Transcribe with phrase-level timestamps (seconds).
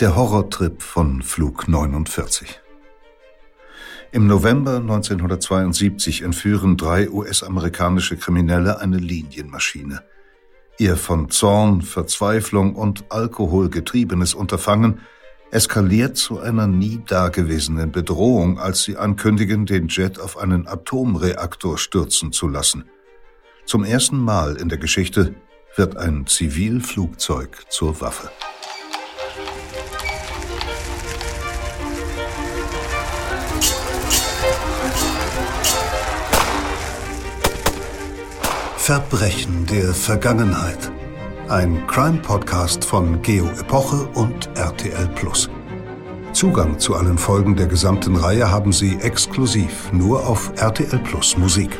[0.00, 2.58] Der Horrortrip von Flug 49.
[4.12, 10.02] Im November 1972 entführen drei US-amerikanische Kriminelle eine Linienmaschine.
[10.78, 15.00] Ihr von Zorn, Verzweiflung und Alkohol getriebenes Unterfangen
[15.50, 22.32] eskaliert zu einer nie dagewesenen Bedrohung, als sie ankündigen, den Jet auf einen Atomreaktor stürzen
[22.32, 22.86] zu lassen.
[23.66, 25.34] Zum ersten Mal in der Geschichte
[25.76, 28.30] wird ein Zivilflugzeug zur Waffe.
[38.82, 40.90] Verbrechen der Vergangenheit.
[41.48, 45.50] Ein Crime-Podcast von Geo Epoche und RTL Plus.
[46.32, 51.78] Zugang zu allen Folgen der gesamten Reihe haben Sie exklusiv nur auf RTL Plus Musik.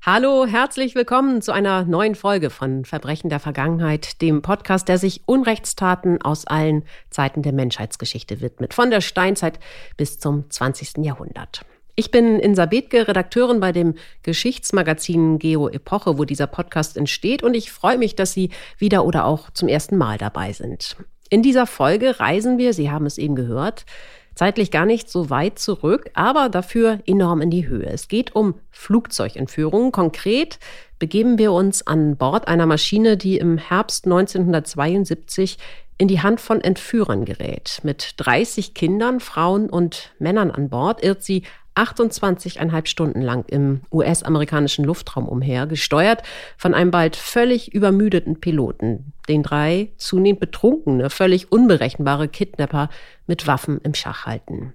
[0.00, 5.22] Hallo, herzlich willkommen zu einer neuen Folge von Verbrechen der Vergangenheit, dem Podcast, der sich
[5.26, 9.58] Unrechtstaten aus allen Zeiten der Menschheitsgeschichte widmet, von der Steinzeit
[9.96, 11.04] bis zum 20.
[11.04, 11.66] Jahrhundert.
[11.98, 17.54] Ich bin Insa Bethke, Redakteurin bei dem Geschichtsmagazin Geo Epoche, wo dieser Podcast entsteht und
[17.54, 20.96] ich freue mich, dass Sie wieder oder auch zum ersten Mal dabei sind.
[21.30, 23.86] In dieser Folge reisen wir, Sie haben es eben gehört,
[24.34, 27.86] zeitlich gar nicht so weit zurück, aber dafür enorm in die Höhe.
[27.86, 29.90] Es geht um Flugzeugentführungen.
[29.90, 30.58] Konkret
[30.98, 35.56] begeben wir uns an Bord einer Maschine, die im Herbst 1972
[35.96, 37.80] in die Hand von Entführern gerät.
[37.84, 41.42] Mit 30 Kindern, Frauen und Männern an Bord irrt sie
[41.76, 46.22] 28,5 Stunden lang im US-amerikanischen Luftraum umher, gesteuert
[46.56, 52.88] von einem bald völlig übermüdeten Piloten, den drei zunehmend betrunkene, völlig unberechenbare Kidnapper
[53.26, 54.72] mit Waffen im Schach halten.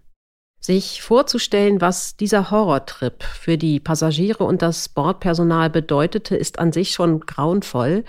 [0.59, 6.91] Sich vorzustellen, was dieser Horrortrip für die Passagiere und das Bordpersonal bedeutete, ist an sich
[6.91, 8.03] schon grauenvoll.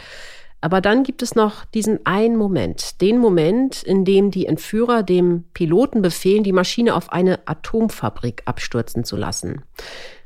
[0.62, 5.42] Aber dann gibt es noch diesen einen Moment, den Moment, in dem die Entführer dem
[5.54, 9.62] Piloten befehlen, die Maschine auf eine Atomfabrik abstürzen zu lassen.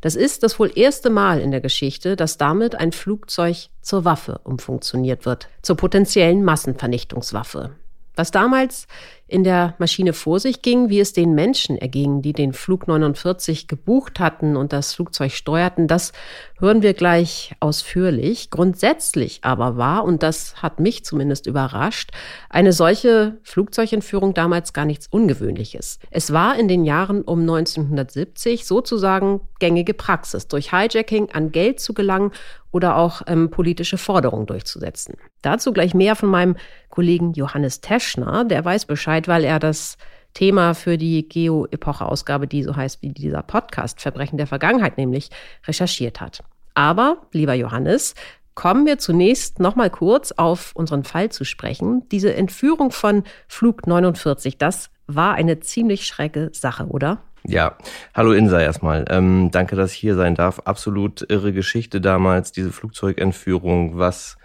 [0.03, 4.41] Das ist das wohl erste Mal in der Geschichte, dass damit ein Flugzeug zur Waffe
[4.45, 7.71] umfunktioniert wird, zur potenziellen Massenvernichtungswaffe.
[8.15, 8.87] Was damals
[9.29, 13.67] in der Maschine vor sich ging, wie es den Menschen erging, die den Flug 49
[13.67, 16.13] gebucht hatten und das Flugzeug steuerten, das
[16.61, 18.51] hören wir gleich ausführlich.
[18.51, 22.13] Grundsätzlich aber war, und das hat mich zumindest überrascht,
[22.51, 25.99] eine solche Flugzeugentführung damals gar nichts Ungewöhnliches.
[26.11, 31.95] Es war in den Jahren um 1970 sozusagen gängige Praxis, durch Hijacking an Geld zu
[31.95, 32.31] gelangen
[32.77, 35.15] oder auch ähm, politische Forderungen durchzusetzen.
[35.41, 36.57] Dazu gleich mehr von meinem
[36.91, 39.97] Kollegen Johannes Teschner, der weiß Bescheid weil er das
[40.35, 45.31] Thema für die Geo-Epoche-Ausgabe, die so heißt wie dieser Podcast, Verbrechen der Vergangenheit nämlich,
[45.67, 46.45] recherchiert hat.
[46.75, 48.15] Aber, lieber Johannes,
[48.55, 52.07] kommen wir zunächst noch mal kurz auf unseren Fall zu sprechen.
[52.11, 57.23] Diese Entführung von Flug 49, das war eine ziemlich schräge Sache, oder?
[57.49, 57.77] Ja,
[58.13, 59.05] hallo Insa erstmal.
[59.09, 60.63] Ähm, danke, dass ich hier sein darf.
[60.65, 64.37] Absolut irre Geschichte damals, diese Flugzeugentführung, was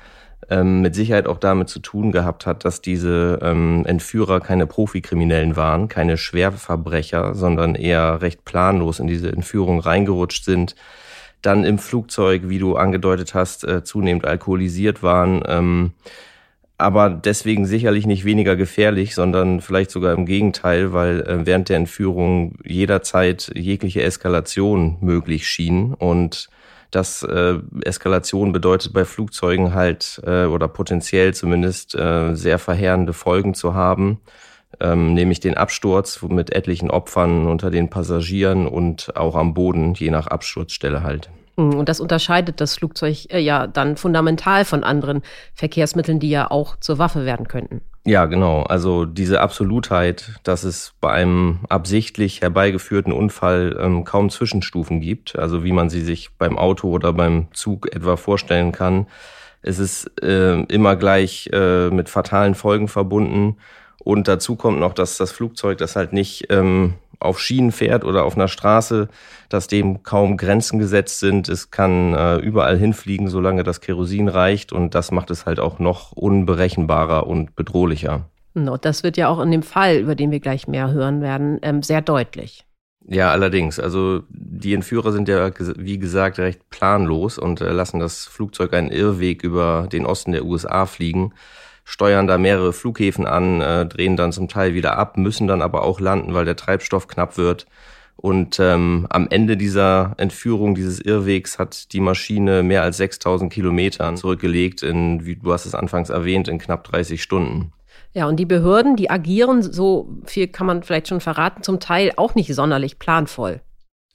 [0.51, 5.55] ähm, mit Sicherheit auch damit zu tun gehabt hat, dass diese ähm, Entführer keine Profikriminellen
[5.55, 10.75] waren, keine Schwerverbrecher, sondern eher recht planlos in diese Entführung reingerutscht sind,
[11.41, 15.41] dann im Flugzeug, wie du angedeutet hast, äh, zunehmend alkoholisiert waren.
[15.47, 15.93] Ähm,
[16.81, 21.77] aber deswegen sicherlich nicht weniger gefährlich, sondern vielleicht sogar im Gegenteil, weil äh, während der
[21.77, 26.49] Entführung jederzeit jegliche Eskalation möglich schien und
[26.91, 33.53] dass äh, Eskalation bedeutet bei Flugzeugen halt äh, oder potenziell zumindest äh, sehr verheerende Folgen
[33.53, 34.19] zu haben,
[34.79, 40.11] ähm, nämlich den Absturz mit etlichen Opfern unter den Passagieren und auch am Boden, je
[40.11, 41.29] nach Absturzstelle halt.
[41.57, 45.21] Hm, und das unterscheidet das Flugzeug äh, ja dann fundamental von anderen
[45.53, 47.81] Verkehrsmitteln, die ja auch zur Waffe werden könnten.
[48.03, 48.63] Ja, genau.
[48.63, 55.63] Also diese Absolutheit, dass es bei einem absichtlich herbeigeführten Unfall ähm, kaum Zwischenstufen gibt, also
[55.63, 59.05] wie man sie sich beim Auto oder beim Zug etwa vorstellen kann.
[59.61, 63.57] Es ist äh, immer gleich äh, mit fatalen Folgen verbunden.
[64.03, 68.25] Und dazu kommt noch, dass das Flugzeug das halt nicht ähm, auf Schienen fährt oder
[68.25, 69.07] auf einer Straße,
[69.49, 71.49] dass dem kaum Grenzen gesetzt sind.
[71.49, 74.73] Es kann äh, überall hinfliegen, solange das Kerosin reicht.
[74.73, 78.25] Und das macht es halt auch noch unberechenbarer und bedrohlicher.
[78.53, 81.59] No, das wird ja auch in dem Fall, über den wir gleich mehr hören werden,
[81.61, 82.65] ähm, sehr deutlich.
[83.07, 83.79] Ja, allerdings.
[83.79, 88.89] Also die Entführer sind ja, wie gesagt, recht planlos und äh, lassen das Flugzeug einen
[88.89, 91.33] Irrweg über den Osten der USA fliegen
[91.83, 95.83] steuern da mehrere Flughäfen an, äh, drehen dann zum Teil wieder ab, müssen dann aber
[95.83, 97.65] auch landen, weil der Treibstoff knapp wird.
[98.15, 104.15] Und ähm, am Ende dieser Entführung, dieses Irrwegs, hat die Maschine mehr als 6000 Kilometern
[104.15, 107.73] zurückgelegt in, wie du hast es anfangs erwähnt, in knapp 30 Stunden.
[108.13, 112.11] Ja, und die Behörden, die agieren, so viel kann man vielleicht schon verraten, zum Teil
[112.17, 113.61] auch nicht sonderlich planvoll.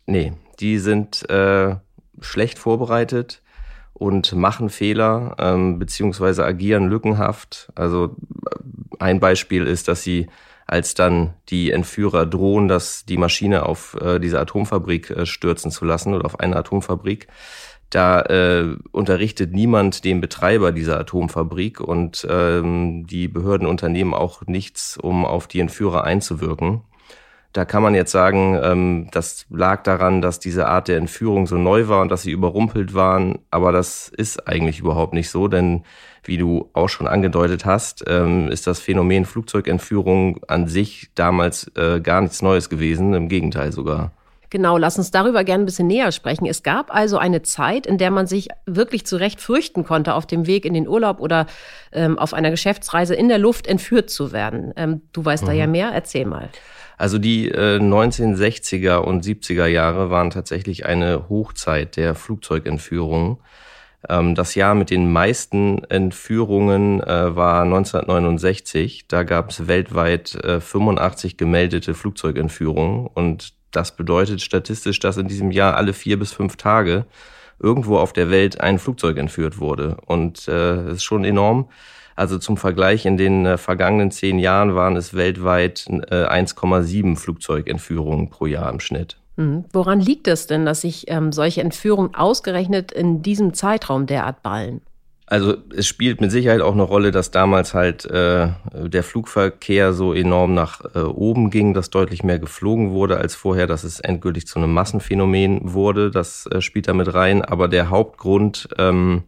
[0.06, 1.76] Nee, die sind äh,
[2.20, 3.42] schlecht vorbereitet
[3.98, 7.70] und machen Fehler ähm, beziehungsweise agieren lückenhaft.
[7.75, 8.14] Also
[8.98, 10.26] ein Beispiel ist, dass sie
[10.66, 15.84] als dann die Entführer drohen, dass die Maschine auf äh, diese Atomfabrik äh, stürzen zu
[15.84, 17.28] lassen oder auf eine Atomfabrik,
[17.88, 24.96] da äh, unterrichtet niemand den Betreiber dieser Atomfabrik und ähm, die Behörden unternehmen auch nichts,
[24.96, 26.82] um auf die Entführer einzuwirken.
[27.56, 31.56] Da kann man jetzt sagen, ähm, das lag daran, dass diese Art der Entführung so
[31.56, 33.38] neu war und dass sie überrumpelt waren.
[33.50, 35.82] Aber das ist eigentlich überhaupt nicht so, denn
[36.22, 42.00] wie du auch schon angedeutet hast, ähm, ist das Phänomen Flugzeugentführung an sich damals äh,
[42.00, 43.14] gar nichts Neues gewesen.
[43.14, 44.12] Im Gegenteil sogar.
[44.50, 46.44] Genau, lass uns darüber gerne ein bisschen näher sprechen.
[46.44, 50.26] Es gab also eine Zeit, in der man sich wirklich zu Recht fürchten konnte, auf
[50.26, 51.46] dem Weg in den Urlaub oder
[51.92, 54.74] ähm, auf einer Geschäftsreise in der Luft entführt zu werden.
[54.76, 55.46] Ähm, du weißt mhm.
[55.46, 55.72] da ja mhm.
[55.72, 56.50] mehr, erzähl mal.
[56.96, 63.38] Also die äh, 1960er und 70er Jahre waren tatsächlich eine Hochzeit der Flugzeugentführungen.
[64.08, 69.08] Ähm, das Jahr mit den meisten Entführungen äh, war 1969.
[69.08, 75.50] Da gab es weltweit äh, 85 gemeldete Flugzeugentführungen und das bedeutet statistisch, dass in diesem
[75.50, 77.04] Jahr alle vier bis fünf Tage
[77.58, 79.99] irgendwo auf der Welt ein Flugzeug entführt wurde.
[80.06, 81.69] Und äh, das ist schon enorm.
[82.16, 88.30] Also zum Vergleich, in den äh, vergangenen zehn Jahren waren es weltweit äh, 1,7 Flugzeugentführungen
[88.30, 89.18] pro Jahr im Schnitt.
[89.36, 89.66] Mhm.
[89.72, 94.80] Woran liegt es denn, dass sich ähm, solche Entführungen ausgerechnet in diesem Zeitraum derart ballen?
[95.28, 100.14] Also es spielt mit Sicherheit auch eine Rolle, dass damals halt äh, der Flugverkehr so
[100.14, 104.46] enorm nach äh, oben ging, dass deutlich mehr geflogen wurde als vorher, dass es endgültig
[104.46, 106.12] zu einem Massenphänomen wurde.
[106.12, 107.42] Das äh, spielt damit rein.
[107.42, 109.24] Aber der Hauptgrund, ähm,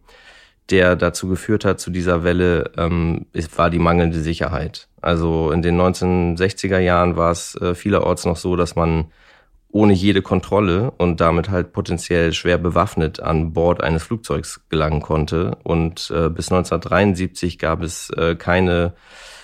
[0.69, 3.25] der dazu geführt hat zu dieser Welle, ähm,
[3.55, 4.87] war die mangelnde Sicherheit.
[5.01, 9.11] Also in den 1960er Jahren war es äh, vielerorts noch so, dass man
[9.71, 15.57] ohne jede Kontrolle und damit halt potenziell schwer bewaffnet an Bord eines Flugzeugs gelangen konnte.
[15.63, 18.93] Und äh, bis 1973 gab es äh, keine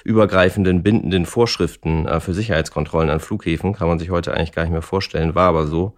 [0.03, 3.73] übergreifenden, bindenden Vorschriften äh, für Sicherheitskontrollen an Flughäfen.
[3.73, 5.95] Kann man sich heute eigentlich gar nicht mehr vorstellen, war aber so.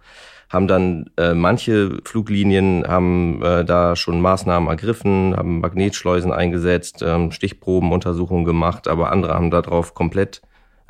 [0.48, 7.32] Haben dann äh, manche Fluglinien haben äh, da schon Maßnahmen ergriffen, haben Magnetschleusen eingesetzt, ähm,
[7.32, 10.40] Stichprobenuntersuchungen gemacht, aber andere haben darauf komplett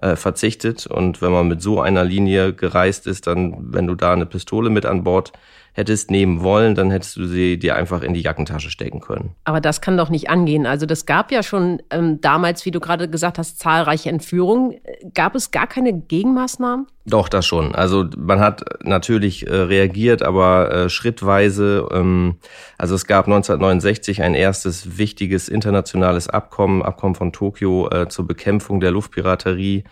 [0.00, 0.86] äh, verzichtet.
[0.86, 4.70] Und wenn man mit so einer Linie gereist ist, dann, wenn du da eine Pistole
[4.70, 5.32] mit an Bord
[5.78, 9.36] hättest nehmen wollen, dann hättest du sie dir einfach in die Jackentasche stecken können.
[9.44, 10.66] Aber das kann doch nicht angehen.
[10.66, 14.74] Also das gab ja schon ähm, damals, wie du gerade gesagt hast, zahlreiche Entführungen.
[15.14, 16.88] Gab es gar keine Gegenmaßnahmen?
[17.06, 17.76] Doch, das schon.
[17.76, 21.86] Also man hat natürlich äh, reagiert, aber äh, schrittweise.
[21.92, 22.38] Ähm,
[22.76, 28.80] also es gab 1969 ein erstes wichtiges internationales Abkommen, Abkommen von Tokio äh, zur Bekämpfung
[28.80, 29.84] der Luftpiraterie.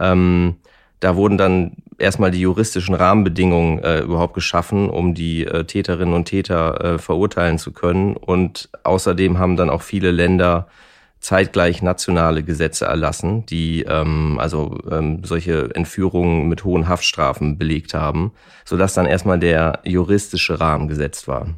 [0.00, 0.56] Ähm,
[0.98, 6.24] da wurden dann erstmal die juristischen Rahmenbedingungen äh, überhaupt geschaffen, um die äh, Täterinnen und
[6.26, 8.16] Täter äh, verurteilen zu können.
[8.16, 10.68] Und außerdem haben dann auch viele Länder
[11.20, 18.32] zeitgleich nationale Gesetze erlassen, die ähm, also ähm, solche Entführungen mit hohen Haftstrafen belegt haben,
[18.64, 21.48] sodass dann erstmal der juristische Rahmen gesetzt war.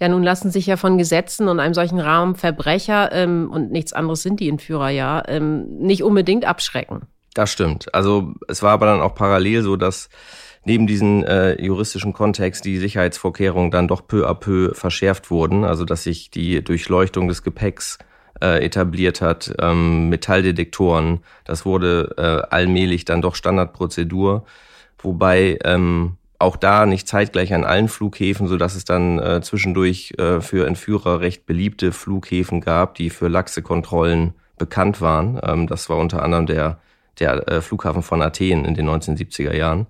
[0.00, 3.92] Ja, nun lassen sich ja von Gesetzen und einem solchen Rahmen Verbrecher ähm, und nichts
[3.92, 7.02] anderes sind die Entführer ja ähm, nicht unbedingt abschrecken.
[7.34, 7.94] Das stimmt.
[7.94, 10.08] Also es war aber dann auch parallel so, dass
[10.64, 15.64] neben diesem äh, juristischen Kontext die Sicherheitsvorkehrungen dann doch peu à peu verschärft wurden.
[15.64, 17.98] Also dass sich die Durchleuchtung des Gepäcks
[18.42, 21.20] äh, etabliert hat, ähm, Metalldetektoren.
[21.44, 24.44] Das wurde äh, allmählich dann doch Standardprozedur,
[24.98, 30.14] wobei ähm, auch da nicht zeitgleich an allen Flughäfen, so dass es dann äh, zwischendurch
[30.18, 35.38] äh, für Entführer recht beliebte Flughäfen gab, die für laxe Kontrollen bekannt waren.
[35.42, 36.80] Ähm, das war unter anderem der
[37.18, 39.86] der äh, Flughafen von Athen in den 1970er Jahren.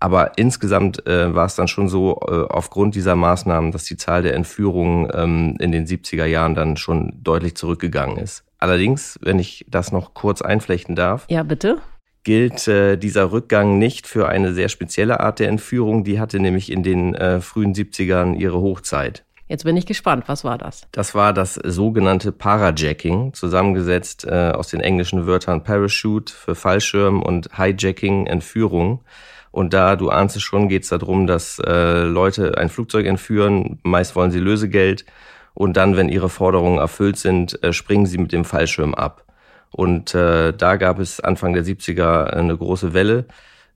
[0.00, 4.22] Aber insgesamt äh, war es dann schon so, äh, aufgrund dieser Maßnahmen, dass die Zahl
[4.22, 8.44] der Entführungen ähm, in den 70er Jahren dann schon deutlich zurückgegangen ist.
[8.58, 11.24] Allerdings, wenn ich das noch kurz einflechten darf.
[11.30, 11.78] Ja, bitte.
[12.22, 16.04] Gilt äh, dieser Rückgang nicht für eine sehr spezielle Art der Entführung.
[16.04, 19.24] Die hatte nämlich in den äh, frühen 70ern ihre Hochzeit.
[19.46, 20.86] Jetzt bin ich gespannt, was war das?
[20.92, 27.50] Das war das sogenannte Parajacking, zusammengesetzt äh, aus den englischen Wörtern Parachute für Fallschirm und
[27.58, 29.04] Hijacking, Entführung.
[29.50, 33.78] Und da, du ahnst es schon, geht es darum, dass äh, Leute ein Flugzeug entführen,
[33.82, 35.04] meist wollen sie Lösegeld
[35.52, 39.24] und dann, wenn ihre Forderungen erfüllt sind, äh, springen sie mit dem Fallschirm ab.
[39.70, 43.26] Und äh, da gab es Anfang der 70er eine große Welle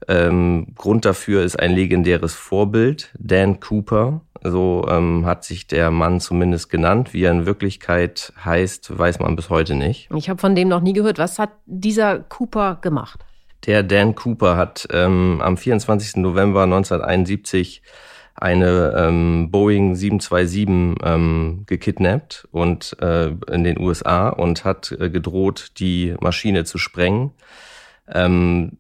[0.07, 4.21] Ähm, Grund dafür ist ein legendäres Vorbild, Dan Cooper.
[4.45, 7.13] So ähm, hat sich der Mann zumindest genannt.
[7.13, 10.09] Wie er in Wirklichkeit heißt, weiß man bis heute nicht.
[10.15, 11.19] Ich habe von dem noch nie gehört.
[11.19, 13.25] Was hat dieser Cooper gemacht?
[13.67, 16.17] Der Dan Cooper hat ähm, am 24.
[16.17, 17.83] November 1971
[18.41, 25.73] eine ähm, Boeing 727 ähm, gekidnappt und äh, in den USA und hat äh, gedroht,
[25.79, 27.33] die Maschine zu sprengen.
[28.07, 28.79] Ähm,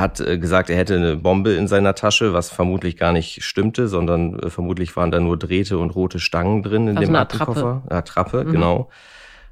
[0.00, 3.88] hat äh, gesagt, er hätte eine Bombe in seiner Tasche, was vermutlich gar nicht stimmte,
[3.88, 7.82] sondern äh, vermutlich waren da nur Drähte und rote Stangen drin in also dem Aktenkoffer.
[7.90, 8.52] Ja, Trappe, mhm.
[8.52, 8.88] genau.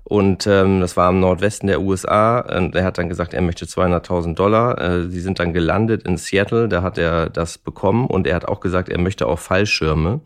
[0.09, 2.41] Und ähm, das war im Nordwesten der USA.
[2.41, 4.81] Und er hat dann gesagt, er möchte 200.000 Dollar.
[4.81, 6.67] Äh, sie sind dann gelandet in Seattle.
[6.67, 8.07] Da hat er das bekommen.
[8.07, 10.21] Und er hat auch gesagt, er möchte auch Fallschirme.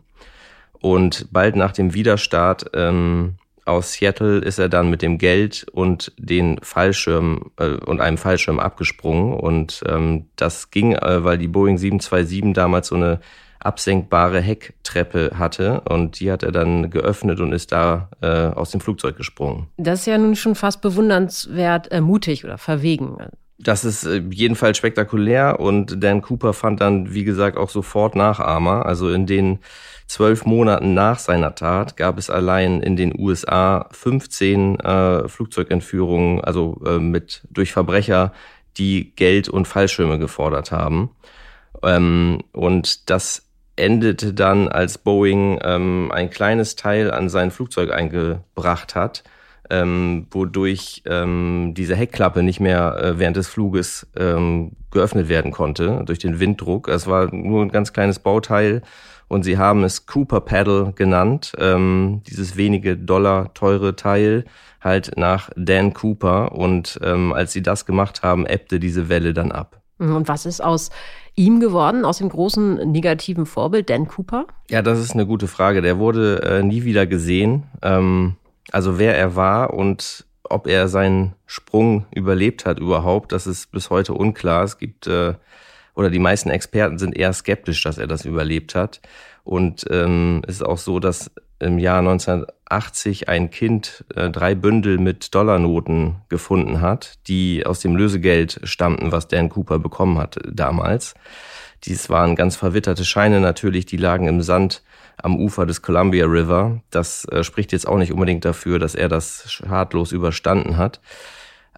[0.79, 6.11] Und bald nach dem Widerstart ähm, aus Seattle ist er dann mit dem Geld und
[6.17, 9.33] den Fallschirm äh, und einem Fallschirm abgesprungen.
[9.33, 13.19] Und ähm, das ging, äh, weil die Boeing 727 damals so eine
[13.59, 18.81] absenkbare Hecktreppe hatte und die hat er dann geöffnet und ist da äh, aus dem
[18.81, 19.67] Flugzeug gesprungen.
[19.77, 23.17] Das ist ja nun schon fast bewundernswert äh, mutig oder verwegen.
[23.57, 28.85] Das ist äh, jedenfalls spektakulär und Dan Cooper fand dann, wie gesagt, auch sofort Nachahmer.
[28.85, 29.59] Also in den
[30.07, 36.81] zwölf Monaten nach seiner Tat gab es allein in den USA 15 äh, Flugzeugentführungen, also
[36.85, 38.33] äh, mit durch Verbrecher,
[38.77, 41.11] die Geld und Fallschirme gefordert haben.
[41.83, 43.43] Ähm, und das
[43.75, 49.23] endete dann, als Boeing ähm, ein kleines Teil an sein Flugzeug eingebracht hat,
[49.69, 56.03] ähm, wodurch ähm, diese Heckklappe nicht mehr äh, während des Fluges ähm, geöffnet werden konnte
[56.05, 56.87] durch den Winddruck.
[56.87, 58.83] Es war nur ein ganz kleines Bauteil
[59.33, 64.45] und sie haben es Cooper Paddle genannt, ähm, dieses wenige Dollar teure Teil
[64.79, 69.51] halt nach Dan Cooper und ähm, als sie das gemacht haben, ebbte diese Welle dann
[69.51, 69.81] ab.
[69.97, 70.91] Und was ist aus
[71.35, 74.45] ihm geworden, aus dem großen negativen Vorbild Dan Cooper?
[74.69, 75.81] Ja, das ist eine gute Frage.
[75.81, 77.63] Der wurde äh, nie wieder gesehen.
[77.81, 78.35] Ähm,
[78.71, 83.89] also wer er war und ob er seinen Sprung überlebt hat überhaupt, das ist bis
[83.89, 84.63] heute unklar.
[84.63, 85.33] Es gibt äh,
[85.95, 89.01] oder die meisten Experten sind eher skeptisch, dass er das überlebt hat.
[89.43, 94.97] Und ähm, es ist auch so, dass im Jahr 1980 ein Kind äh, drei Bündel
[94.97, 101.13] mit Dollarnoten gefunden hat, die aus dem Lösegeld stammten, was Dan Cooper bekommen hat damals.
[101.83, 104.83] Dies waren ganz verwitterte Scheine natürlich, die lagen im Sand
[105.21, 106.81] am Ufer des Columbia River.
[106.89, 111.01] Das äh, spricht jetzt auch nicht unbedingt dafür, dass er das schadlos überstanden hat.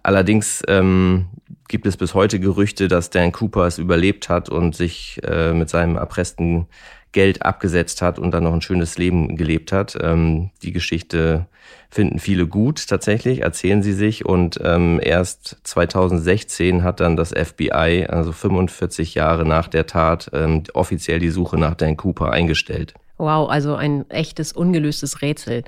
[0.02, 1.26] Allerdings ähm,
[1.68, 5.68] gibt es bis heute Gerüchte, dass Dan Cooper es überlebt hat und sich äh, mit
[5.68, 6.66] seinem erpressten
[7.12, 9.96] Geld abgesetzt hat und dann noch ein schönes Leben gelebt hat.
[10.00, 11.46] Ähm, die Geschichte
[11.88, 14.26] finden viele gut tatsächlich, erzählen sie sich.
[14.26, 20.64] Und ähm, erst 2016 hat dann das FBI, also 45 Jahre nach der Tat, ähm,
[20.74, 22.92] offiziell die Suche nach Dan Cooper eingestellt.
[23.18, 25.64] Wow, also ein echtes ungelöstes Rätsel.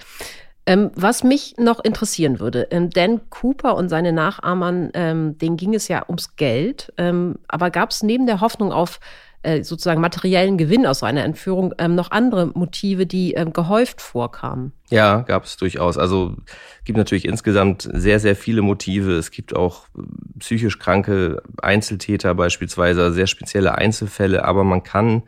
[0.69, 5.73] Ähm, was mich noch interessieren würde, ähm, Dan Cooper und seine Nachahmern, ähm, denen ging
[5.73, 9.01] es ja ums Geld, ähm, aber gab es neben der Hoffnung auf
[9.43, 14.03] äh, sozusagen materiellen Gewinn aus so einer Entführung ähm, noch andere Motive, die ähm, gehäuft
[14.03, 14.73] vorkamen?
[14.91, 15.97] Ja, gab es durchaus.
[15.97, 16.37] Also
[16.85, 19.13] gibt natürlich insgesamt sehr, sehr viele Motive.
[19.13, 20.03] Es gibt auch äh,
[20.39, 25.23] psychisch kranke Einzeltäter beispielsweise, sehr spezielle Einzelfälle, aber man kann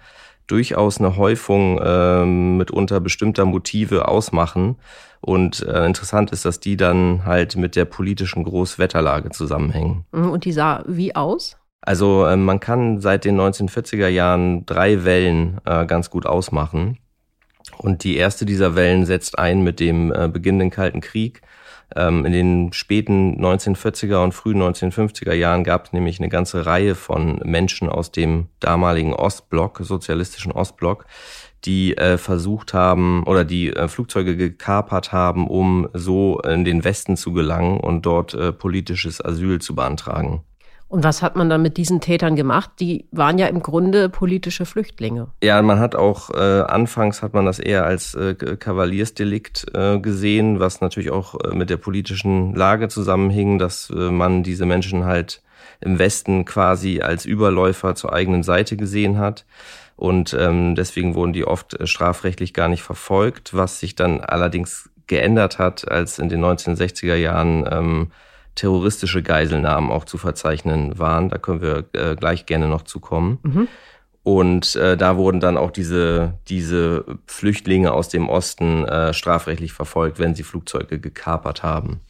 [0.48, 4.76] durchaus eine Häufung ähm, mitunter bestimmter Motive ausmachen.
[5.20, 10.06] Und äh, interessant ist, dass die dann halt mit der politischen Großwetterlage zusammenhängen.
[10.12, 11.56] Und die sah wie aus?
[11.82, 16.98] Also äh, man kann seit den 1940er Jahren drei Wellen äh, ganz gut ausmachen.
[17.78, 21.42] Und die erste dieser Wellen setzt ein mit dem äh, beginnenden Kalten Krieg.
[21.96, 26.94] Ähm, in den späten 1940er und frühen 1950er Jahren gab es nämlich eine ganze Reihe
[26.94, 31.06] von Menschen aus dem damaligen Ostblock, sozialistischen Ostblock,
[31.64, 37.16] die äh, versucht haben oder die äh, Flugzeuge gekapert haben, um so in den Westen
[37.16, 40.42] zu gelangen und dort äh, politisches Asyl zu beantragen.
[40.90, 42.72] Und was hat man dann mit diesen Tätern gemacht?
[42.80, 45.28] Die waren ja im Grunde politische Flüchtlinge.
[45.40, 50.58] Ja, man hat auch, äh, anfangs hat man das eher als äh, Kavaliersdelikt äh, gesehen,
[50.58, 55.42] was natürlich auch äh, mit der politischen Lage zusammenhing, dass äh, man diese Menschen halt
[55.80, 59.44] im Westen quasi als Überläufer zur eigenen Seite gesehen hat.
[60.00, 64.88] Und ähm, deswegen wurden die oft äh, strafrechtlich gar nicht verfolgt, was sich dann allerdings
[65.06, 68.10] geändert hat, als in den 1960er Jahren ähm,
[68.54, 71.28] terroristische Geiselnahmen auch zu verzeichnen waren.
[71.28, 73.40] Da können wir äh, gleich gerne noch zu kommen.
[73.42, 73.68] Mhm.
[74.22, 80.18] Und äh, da wurden dann auch diese, diese Flüchtlinge aus dem Osten äh, strafrechtlich verfolgt,
[80.18, 82.00] wenn sie Flugzeuge gekapert haben.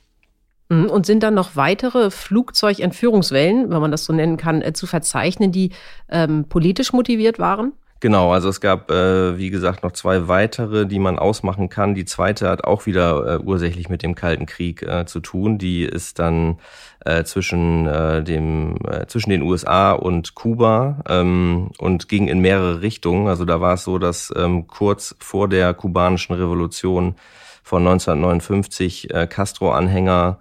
[0.70, 0.86] Mhm.
[0.86, 5.52] Und sind dann noch weitere Flugzeugentführungswellen, wenn man das so nennen kann, äh, zu verzeichnen,
[5.52, 5.72] die
[6.08, 7.72] ähm, politisch motiviert waren?
[8.02, 11.94] Genau, also es gab, äh, wie gesagt, noch zwei weitere, die man ausmachen kann.
[11.94, 15.58] Die zweite hat auch wieder äh, ursächlich mit dem Kalten Krieg äh, zu tun.
[15.58, 16.58] Die ist dann
[17.04, 22.80] äh, zwischen, äh, dem, äh, zwischen den USA und Kuba ähm, und ging in mehrere
[22.80, 23.28] Richtungen.
[23.28, 27.16] Also da war es so, dass ähm, kurz vor der kubanischen Revolution
[27.62, 30.38] von 1959 äh, Castro-Anhänger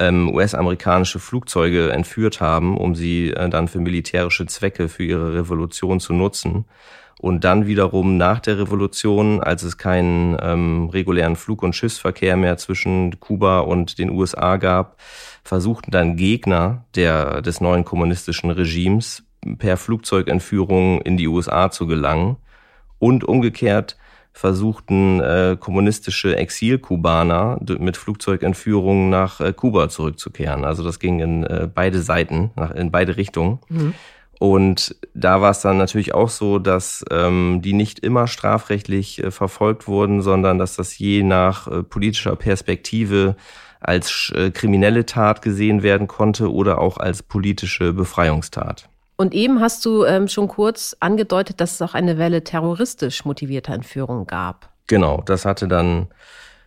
[0.00, 6.00] ähm, US-amerikanische Flugzeuge entführt haben, um sie äh, dann für militärische Zwecke für ihre Revolution
[6.00, 6.64] zu nutzen.
[7.20, 12.56] Und dann wiederum nach der Revolution, als es keinen ähm, regulären Flug- und Schiffsverkehr mehr
[12.56, 14.96] zwischen Kuba und den USA gab,
[15.44, 19.22] versuchten dann Gegner der, des neuen kommunistischen Regimes
[19.58, 22.36] per Flugzeugentführung in die USA zu gelangen.
[22.98, 23.96] Und umgekehrt
[24.32, 30.64] versuchten äh, kommunistische Exilkubaner mit Flugzeugentführungen nach äh, Kuba zurückzukehren.
[30.64, 33.58] Also das ging in äh, beide Seiten, nach, in beide Richtungen.
[33.68, 33.94] Mhm.
[34.38, 39.30] Und da war es dann natürlich auch so, dass ähm, die nicht immer strafrechtlich äh,
[39.30, 43.36] verfolgt wurden, sondern dass das je nach äh, politischer Perspektive
[43.80, 48.88] als äh, kriminelle Tat gesehen werden konnte oder auch als politische Befreiungstat.
[49.20, 53.74] Und eben hast du ähm, schon kurz angedeutet, dass es auch eine Welle terroristisch motivierter
[53.74, 54.70] Entführungen gab.
[54.86, 56.06] Genau, das hatte dann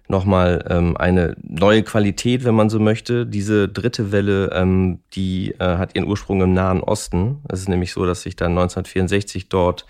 [0.07, 3.25] nochmal ähm, eine neue Qualität, wenn man so möchte.
[3.25, 7.41] Diese dritte Welle, ähm, die äh, hat ihren Ursprung im Nahen Osten.
[7.49, 9.87] Es ist nämlich so, dass sich dann 1964 dort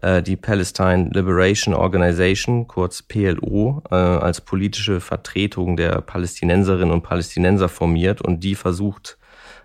[0.00, 7.68] äh, die Palestine Liberation Organization, kurz PLO, äh, als politische Vertretung der Palästinenserinnen und Palästinenser
[7.68, 9.18] formiert und die versucht,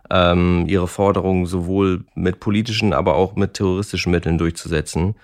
[0.10, 5.16] ähm, ihre Forderungen sowohl mit politischen, aber auch mit terroristischen Mitteln durchzusetzen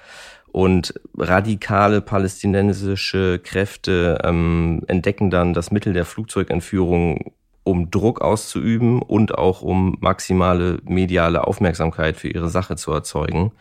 [0.55, 7.33] und radikale palästinensische Kräfte ähm, entdecken dann das Mittel der Flugzeugentführung,
[7.65, 13.51] um Druck auszuüben und auch um maximale mediale Aufmerksamkeit für ihre Sache zu erzeugen.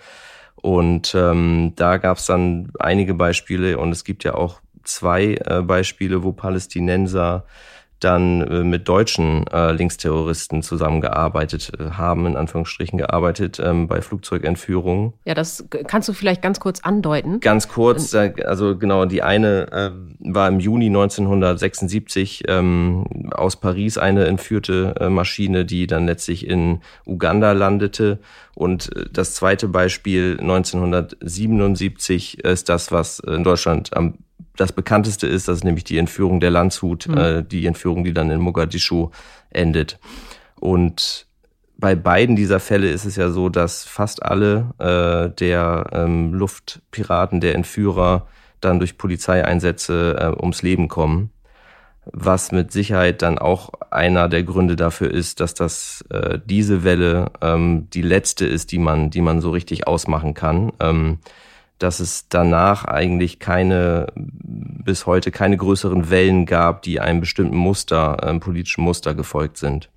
[0.54, 5.62] Und ähm, da gab es dann einige Beispiele und es gibt ja auch zwei äh,
[5.62, 7.44] Beispiele, wo Palästinenser
[8.04, 15.14] dann äh, mit deutschen äh, Linksterroristen zusammengearbeitet äh, haben, in Anführungsstrichen gearbeitet, ähm, bei Flugzeugentführungen.
[15.24, 17.40] Ja, das kannst du vielleicht ganz kurz andeuten.
[17.40, 19.90] Ganz kurz, also genau, die eine äh,
[20.20, 26.80] war im Juni 1976 ähm, aus Paris eine entführte äh, Maschine, die dann letztlich in
[27.06, 28.18] Uganda landete.
[28.54, 34.18] Und äh, das zweite Beispiel 1977 ist das, was in Deutschland am
[34.56, 37.16] das bekannteste ist, das ist nämlich die Entführung der Landshut, mhm.
[37.16, 39.10] äh, die Entführung, die dann in Mogadischu
[39.50, 39.98] endet.
[40.60, 41.26] Und
[41.76, 47.40] bei beiden dieser Fälle ist es ja so, dass fast alle äh, der ähm, Luftpiraten,
[47.40, 48.28] der Entführer,
[48.60, 51.30] dann durch Polizeieinsätze äh, ums Leben kommen.
[52.06, 57.32] Was mit Sicherheit dann auch einer der Gründe dafür ist, dass das äh, diese Welle
[57.40, 60.72] ähm, die letzte ist, die man, die man so richtig ausmachen kann.
[60.80, 61.18] Ähm,
[61.84, 68.24] dass es danach eigentlich keine, bis heute keine größeren Wellen gab, die einem bestimmten Muster,
[68.24, 69.90] einem politischen Muster gefolgt sind.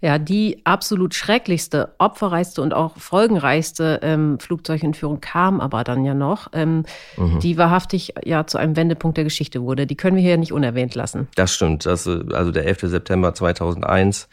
[0.00, 6.48] Ja, die absolut schrecklichste, opferreichste und auch folgenreichste ähm, Flugzeugentführung kam aber dann ja noch,
[6.54, 6.84] ähm,
[7.18, 7.40] mhm.
[7.40, 9.86] die wahrhaftig ja zu einem Wendepunkt der Geschichte wurde.
[9.86, 11.28] Die können wir hier nicht unerwähnt lassen.
[11.36, 11.84] Das stimmt.
[11.84, 12.80] Das, also der 11.
[12.84, 14.28] September 2001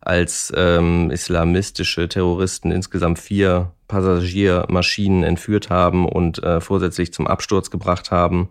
[0.00, 8.10] als ähm, islamistische Terroristen insgesamt vier Passagiermaschinen entführt haben und äh, vorsätzlich zum Absturz gebracht
[8.10, 8.50] haben.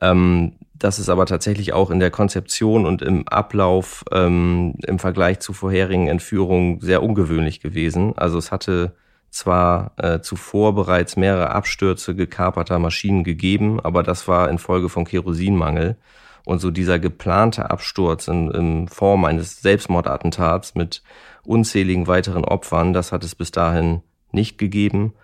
[0.00, 5.40] Ähm, das ist aber tatsächlich auch in der Konzeption und im Ablauf ähm, im Vergleich
[5.40, 8.16] zu vorherigen Entführungen sehr ungewöhnlich gewesen.
[8.16, 8.94] Also es hatte
[9.30, 15.96] zwar äh, zuvor bereits mehrere Abstürze gekaperter Maschinen gegeben, aber das war infolge von Kerosinmangel.
[16.44, 21.02] Und so dieser geplante Absturz in, in Form eines Selbstmordattentats mit
[21.44, 24.02] unzähligen weiteren Opfern, das hat es bis dahin
[24.32, 25.14] nicht gegeben.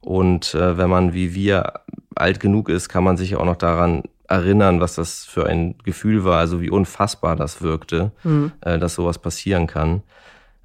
[0.00, 1.80] Und äh, wenn man wie wir
[2.14, 6.24] alt genug ist, kann man sich auch noch daran erinnern, was das für ein Gefühl
[6.24, 8.52] war, also wie unfassbar das wirkte, mhm.
[8.60, 10.02] äh, dass sowas passieren kann.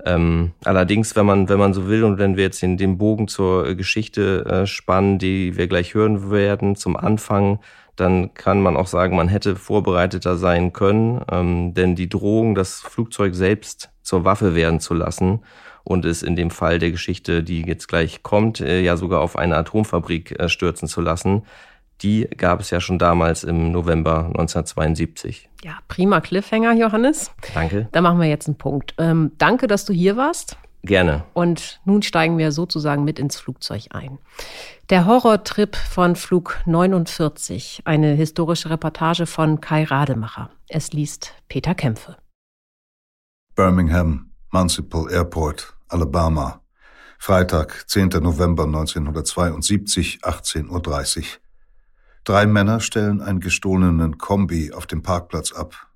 [0.04, 3.28] Ähm, allerdings, wenn man, wenn man so will und wenn wir jetzt den, den Bogen
[3.28, 7.60] zur Geschichte äh, spannen, die wir gleich hören werden, zum Anfang,
[7.96, 12.82] dann kann man auch sagen, man hätte vorbereiteter sein können, ähm, denn die Drohung, das
[12.82, 15.42] Flugzeug selbst zur Waffe werden zu lassen
[15.84, 19.36] und es in dem Fall der Geschichte, die jetzt gleich kommt, äh, ja sogar auf
[19.36, 21.44] eine Atomfabrik äh, stürzen zu lassen,
[22.02, 25.50] die gab es ja schon damals im November 1972.
[25.64, 27.32] Ja, prima Cliffhanger, Johannes.
[27.54, 27.90] Danke.
[27.92, 28.96] Da machen wir jetzt einen Punkt.
[28.98, 30.58] Ähm, danke, dass du hier warst.
[30.84, 31.26] Gerne.
[31.34, 34.18] Und nun steigen wir sozusagen mit ins Flugzeug ein.
[34.90, 40.50] Der Horrortrip von Flug 49, eine historische Reportage von Kai Rademacher.
[40.68, 42.18] Es liest Peter Kämpfe.
[43.56, 46.62] Birmingham Municipal Airport, Alabama.
[47.18, 48.10] Freitag, 10.
[48.22, 51.24] November 1972, 18.30 Uhr.
[52.26, 55.88] Drei Männer stellen einen gestohlenen Kombi auf dem Parkplatz ab.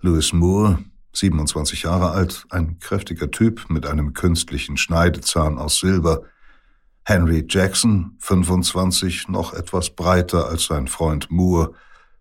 [0.00, 0.78] Louis Moore,
[1.12, 6.22] 27 Jahre alt, ein kräftiger Typ mit einem künstlichen Schneidezahn aus Silber.
[7.04, 11.74] Henry Jackson, 25, noch etwas breiter als sein Freund Moore.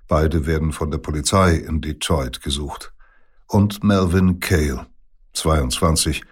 [0.09, 2.91] Beide werden von der Polizei in Detroit gesucht.
[3.47, 4.85] Und Melvin Cale,
[5.39, 6.23] 22,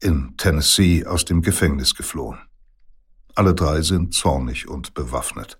[0.00, 2.38] in Tennessee aus dem Gefängnis geflohen.
[3.34, 5.58] Alle drei sind zornig und bewaffnet.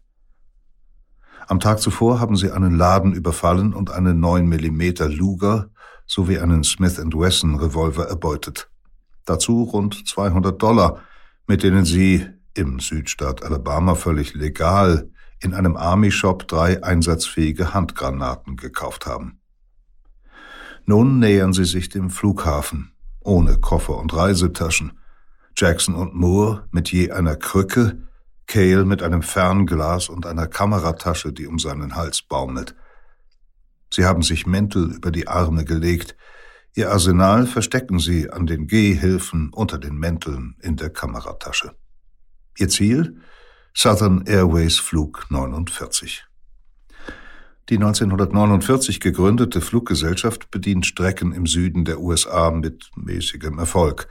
[1.46, 5.70] Am Tag zuvor haben sie einen Laden überfallen und einen 9 mm Luger
[6.06, 8.70] sowie einen Smith Wesson Revolver erbeutet.
[9.24, 11.00] Dazu rund 200 Dollar,
[11.46, 18.56] mit denen sie im Südstaat Alabama völlig legal in einem Army Shop drei einsatzfähige Handgranaten
[18.56, 19.40] gekauft haben.
[20.86, 22.93] Nun nähern sie sich dem Flughafen,
[23.24, 24.98] ohne Koffer und Reisetaschen.
[25.56, 28.08] Jackson und Moore mit je einer Krücke,
[28.46, 32.74] Cale mit einem Fernglas und einer Kameratasche, die um seinen Hals baumelt.
[33.92, 36.16] Sie haben sich Mäntel über die Arme gelegt.
[36.74, 41.74] Ihr Arsenal verstecken sie an den Gehhilfen unter den Mänteln in der Kameratasche.
[42.58, 43.20] Ihr Ziel?
[43.76, 46.24] Southern Airways Flug 49.
[47.70, 54.07] Die 1949 gegründete Fluggesellschaft bedient Strecken im Süden der USA mit mäßigem Erfolg.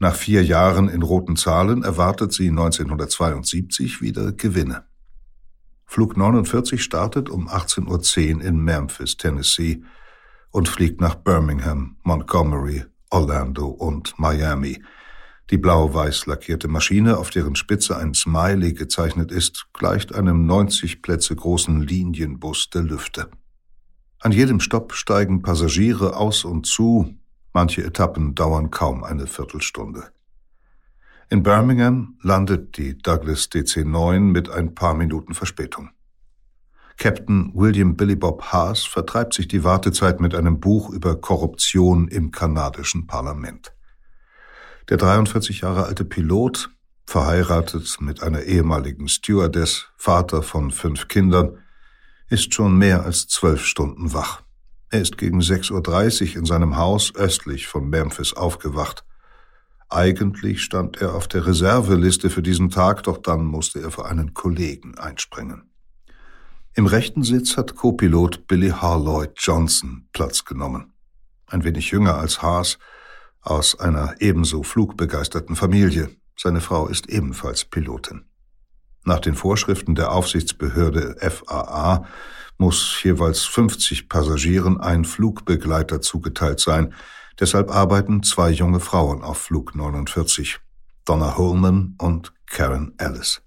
[0.00, 4.86] Nach vier Jahren in roten Zahlen erwartet sie 1972 wieder Gewinne.
[5.86, 9.82] Flug 49 startet um 18.10 Uhr in Memphis, Tennessee
[10.50, 14.82] und fliegt nach Birmingham, Montgomery, Orlando und Miami.
[15.50, 21.34] Die blau-weiß lackierte Maschine, auf deren Spitze ein Smiley gezeichnet ist, gleicht einem 90 Plätze
[21.34, 23.28] großen Linienbus der Lüfte.
[24.20, 27.16] An jedem Stopp steigen Passagiere aus und zu,
[27.52, 30.12] manche Etappen dauern kaum eine Viertelstunde.
[31.30, 35.90] In Birmingham landet die Douglas DC-9 mit ein paar Minuten Verspätung.
[36.96, 42.30] Captain William Billy Bob Haas vertreibt sich die Wartezeit mit einem Buch über Korruption im
[42.30, 43.72] kanadischen Parlament.
[44.88, 46.70] Der 43 Jahre alte Pilot,
[47.06, 51.58] verheiratet mit einer ehemaligen Stewardess, Vater von fünf Kindern,
[52.28, 54.42] ist schon mehr als zwölf Stunden wach.
[54.90, 59.04] Er ist gegen 6.30 Uhr in seinem Haus östlich von Memphis aufgewacht.
[59.88, 64.34] Eigentlich stand er auf der Reserveliste für diesen Tag, doch dann musste er für einen
[64.34, 65.70] Kollegen einspringen.
[66.74, 70.92] Im rechten Sitz hat Co-Pilot Billy Harloyd Johnson Platz genommen.
[71.46, 72.78] Ein wenig jünger als Haas,
[73.42, 76.10] aus einer ebenso flugbegeisterten Familie.
[76.36, 78.24] Seine Frau ist ebenfalls Pilotin.
[79.04, 82.06] Nach den Vorschriften der Aufsichtsbehörde FAA
[82.58, 86.94] muss jeweils 50 Passagieren ein Flugbegleiter zugeteilt sein,
[87.40, 90.60] Deshalb arbeiten zwei junge Frauen auf Flug 49,
[91.06, 93.40] Donna Holman und Karen Ellis.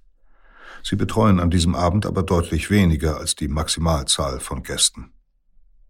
[0.81, 5.13] Sie betreuen an diesem Abend aber deutlich weniger als die Maximalzahl von Gästen.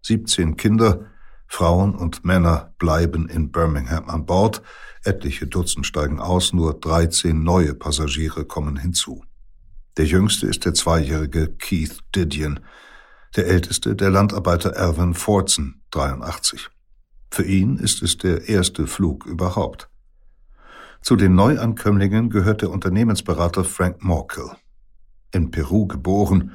[0.02, 1.06] 17 Kinder,
[1.46, 4.62] Frauen und Männer bleiben in Birmingham an Bord,
[5.04, 9.24] etliche Dutzend steigen aus, nur 13 neue Passagiere kommen hinzu.
[9.96, 12.60] Der jüngste ist der zweijährige Keith Didion,
[13.36, 16.68] der älteste der Landarbeiter Alvin Fortson, 83.
[17.30, 19.88] Für ihn ist es der erste Flug überhaupt.
[21.00, 24.50] Zu den Neuankömmlingen gehört der Unternehmensberater Frank Morkel.
[25.32, 26.52] In Peru geboren,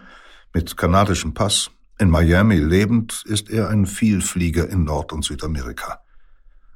[0.53, 1.69] mit kanadischem Pass,
[1.99, 6.01] in Miami lebend, ist er ein Vielflieger in Nord- und Südamerika.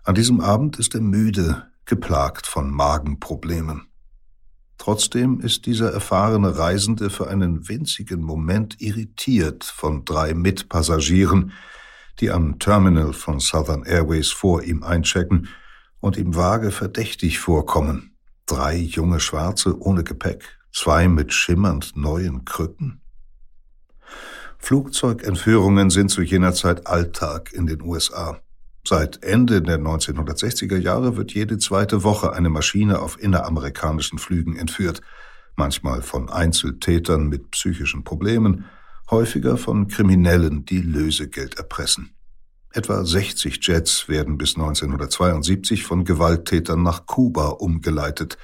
[0.04, 3.88] An diesem Abend ist er müde, geplagt von Magenproblemen.
[4.78, 11.54] Trotzdem ist dieser erfahrene Reisende für einen winzigen Moment irritiert von drei Mitpassagieren,
[12.20, 15.48] die am Terminal von Southern Airways vor ihm einchecken
[16.02, 18.18] und ihm vage verdächtig vorkommen.
[18.46, 23.03] Drei junge Schwarze ohne Gepäck, zwei mit schimmernd neuen Krücken.
[24.64, 28.40] Flugzeugentführungen sind zu jener Zeit Alltag in den USA.
[28.88, 35.02] Seit Ende der 1960er Jahre wird jede zweite Woche eine Maschine auf inneramerikanischen Flügen entführt,
[35.58, 38.64] manchmal von Einzeltätern mit psychischen Problemen,
[39.12, 42.16] häufiger von Kriminellen, die Lösegeld erpressen.
[42.72, 48.38] Etwa 60 Jets werden bis 1972 von Gewalttätern nach Kuba umgeleitet,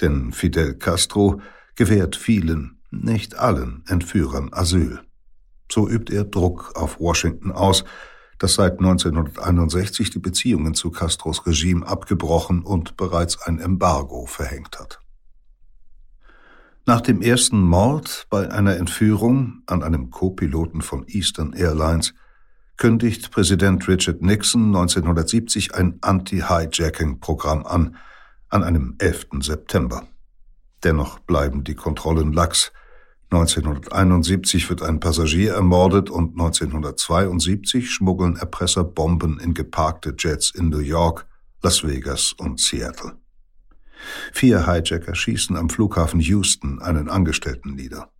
[0.00, 1.40] denn Fidel Castro
[1.76, 4.98] gewährt vielen, nicht allen Entführern Asyl.
[5.70, 7.84] So übt er Druck auf Washington aus,
[8.38, 15.00] das seit 1961 die Beziehungen zu Castros Regime abgebrochen und bereits ein Embargo verhängt hat.
[16.86, 22.14] Nach dem ersten Mord bei einer Entführung an einem Co-Piloten von Eastern Airlines
[22.78, 27.96] kündigt Präsident Richard Nixon 1970 ein Anti-Hijacking-Programm an,
[28.48, 29.26] an einem 11.
[29.40, 30.08] September.
[30.82, 32.72] Dennoch bleiben die Kontrollen lax.
[33.32, 40.80] 1971 wird ein Passagier ermordet und 1972 schmuggeln Erpresser Bomben in geparkte Jets in New
[40.80, 41.26] York,
[41.62, 43.12] Las Vegas und Seattle.
[44.32, 48.10] Vier Hijacker schießen am Flughafen Houston einen Angestellten nieder.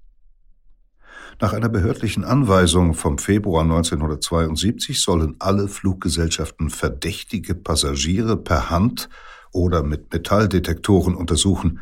[1.40, 9.08] Nach einer behördlichen Anweisung vom Februar 1972 sollen alle Fluggesellschaften verdächtige Passagiere per Hand
[9.50, 11.80] oder mit Metalldetektoren untersuchen,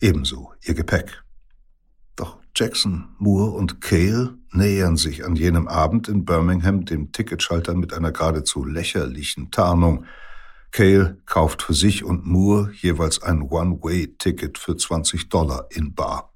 [0.00, 1.24] ebenso ihr Gepäck.
[2.54, 8.12] Jackson, Moore und Cale nähern sich an jenem Abend in Birmingham dem Ticketschalter mit einer
[8.12, 10.04] geradezu lächerlichen Tarnung.
[10.72, 16.32] Cale kauft für sich und Moore jeweils ein One-Way-Ticket für 20 Dollar in Bar.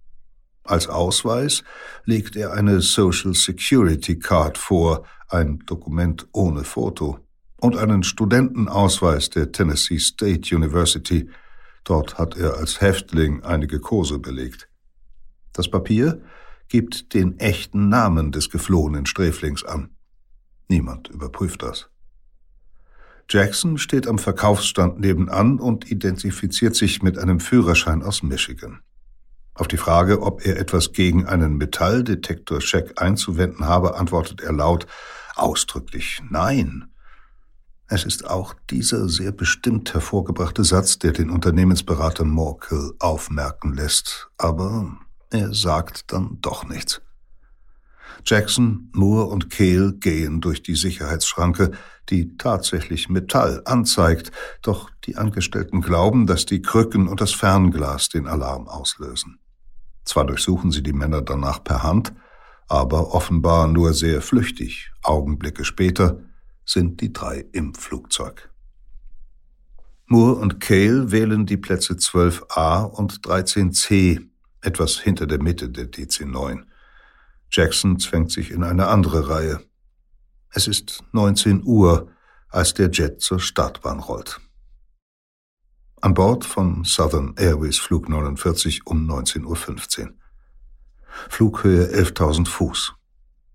[0.64, 1.62] Als Ausweis
[2.05, 7.18] legt er eine Social Security Card vor, ein Dokument ohne Foto,
[7.61, 11.29] und einen Studentenausweis der Tennessee State University.
[11.85, 14.68] Dort hat er als Häftling einige Kurse belegt.
[15.55, 16.21] Das Papier
[16.69, 19.90] gibt den echten Namen des geflohenen Sträflings an.
[20.69, 21.88] Niemand überprüft das.
[23.31, 28.81] Jackson steht am Verkaufsstand nebenan und identifiziert sich mit einem Führerschein aus Michigan.
[29.55, 34.87] Auf die Frage, ob er etwas gegen einen Metalldetektor-Check einzuwenden habe, antwortet er laut
[35.37, 36.90] ausdrücklich Nein.
[37.87, 44.99] Es ist auch dieser sehr bestimmt hervorgebrachte Satz, der den Unternehmensberater Morkel aufmerken lässt, aber
[45.35, 47.01] er sagt dann doch nichts.
[48.25, 51.73] Jackson, Moore und Kehl gehen durch die Sicherheitsschranke,
[52.09, 54.31] die tatsächlich Metall anzeigt,
[54.62, 59.38] doch die Angestellten glauben, dass die Krücken und das Fernglas den Alarm auslösen.
[60.05, 62.14] Zwar durchsuchen sie die Männer danach per Hand,
[62.68, 64.90] aber offenbar nur sehr flüchtig.
[65.03, 66.20] Augenblicke später
[66.64, 68.51] sind die drei im Flugzeug.
[70.07, 74.29] Moore und Cale wählen die Plätze 12a und 13c,
[74.64, 76.64] etwas hinter der Mitte der DC-9.
[77.50, 79.61] Jackson zwängt sich in eine andere Reihe.
[80.50, 82.11] Es ist 19 Uhr,
[82.48, 84.40] als der Jet zur Startbahn rollt.
[86.00, 90.14] An Bord von Southern Airways Flug 49 um 19.15 Uhr.
[91.29, 92.92] Flughöhe 11.000 Fuß.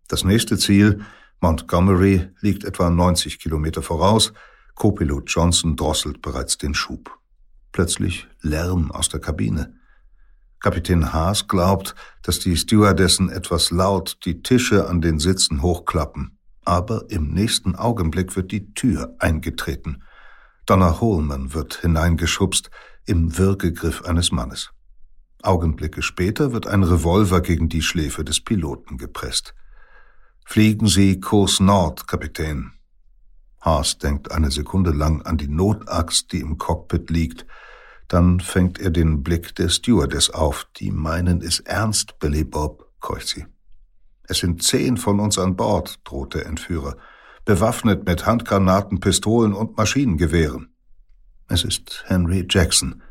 [0.08, 1.06] Das nächste Ziel,
[1.40, 4.34] Montgomery, liegt etwa 90 Kilometer voraus.
[4.76, 7.18] Co-Pilot Johnson drosselt bereits den Schub.
[7.72, 9.79] Plötzlich Lärm aus der Kabine.
[10.60, 16.38] Kapitän Haas glaubt, dass die Stewardessen etwas laut die Tische an den Sitzen hochklappen.
[16.66, 20.04] Aber im nächsten Augenblick wird die Tür eingetreten.
[20.66, 22.70] Donna Holman wird hineingeschubst
[23.06, 24.72] im Würgegriff eines Mannes.
[25.42, 29.56] Augenblicke später wird ein Revolver gegen die Schläfe des Piloten gepresst.
[30.46, 32.74] Fliegen Sie Kurs Nord, Kapitän.
[33.62, 37.46] Haas denkt eine Sekunde lang an die Notaxt, die im Cockpit liegt.
[38.10, 40.68] Dann fängt er den Blick der Stewardess auf.
[40.78, 43.46] Die meinen es ernst, Billy Bob, keucht sie.
[44.24, 46.98] Es sind zehn von uns an Bord, droht der Entführer
[47.50, 50.72] bewaffnet mit Handgranaten, Pistolen und Maschinengewehren.
[51.48, 53.02] Es ist Henry Jackson.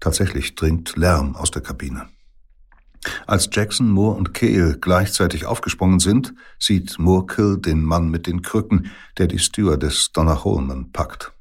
[0.00, 2.08] Tatsächlich dringt Lärm aus der Kabine.
[3.26, 8.90] Als Jackson, Moore und Cale gleichzeitig aufgesprungen sind, sieht Moorkill den Mann mit den Krücken,
[9.16, 11.32] der die Stewardess Donna Holman packt.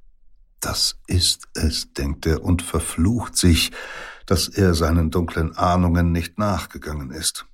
[0.63, 3.73] Das ist es, denkt er und verflucht sich,
[4.26, 7.45] dass er seinen dunklen Ahnungen nicht nachgegangen ist.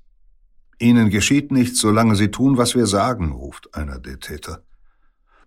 [0.77, 4.63] Ihnen geschieht nichts, solange Sie tun, was wir sagen, ruft einer der Täter.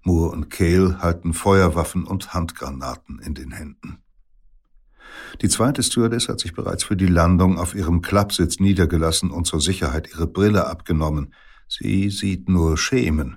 [0.03, 4.03] Moore und Cale halten Feuerwaffen und Handgranaten in den Händen.
[5.41, 9.61] Die zweite Stewardess hat sich bereits für die Landung auf ihrem Klappsitz niedergelassen und zur
[9.61, 11.33] Sicherheit ihre Brille abgenommen.
[11.69, 13.37] Sie sieht nur Schemen.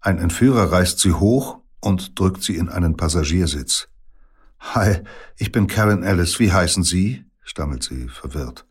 [0.00, 3.88] Ein Entführer reißt sie hoch und drückt sie in einen Passagiersitz.
[4.60, 5.00] Hi,
[5.36, 6.38] ich bin Karen Ellis.
[6.38, 7.24] Wie heißen Sie?
[7.42, 8.64] stammelt sie verwirrt.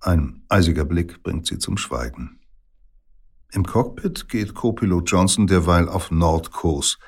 [0.00, 2.38] Ein eisiger Blick bringt sie zum Schweigen.
[3.52, 6.98] Im Cockpit geht Co-Pilot Johnson derweil auf Nordkurs.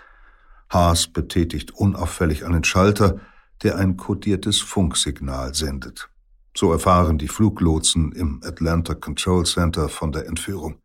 [0.71, 3.21] Haas betätigt unauffällig einen Schalter,
[3.62, 6.09] der ein kodiertes Funksignal sendet.
[6.57, 10.81] So erfahren die Fluglotsen im Atlanta Control Center von der Entführung.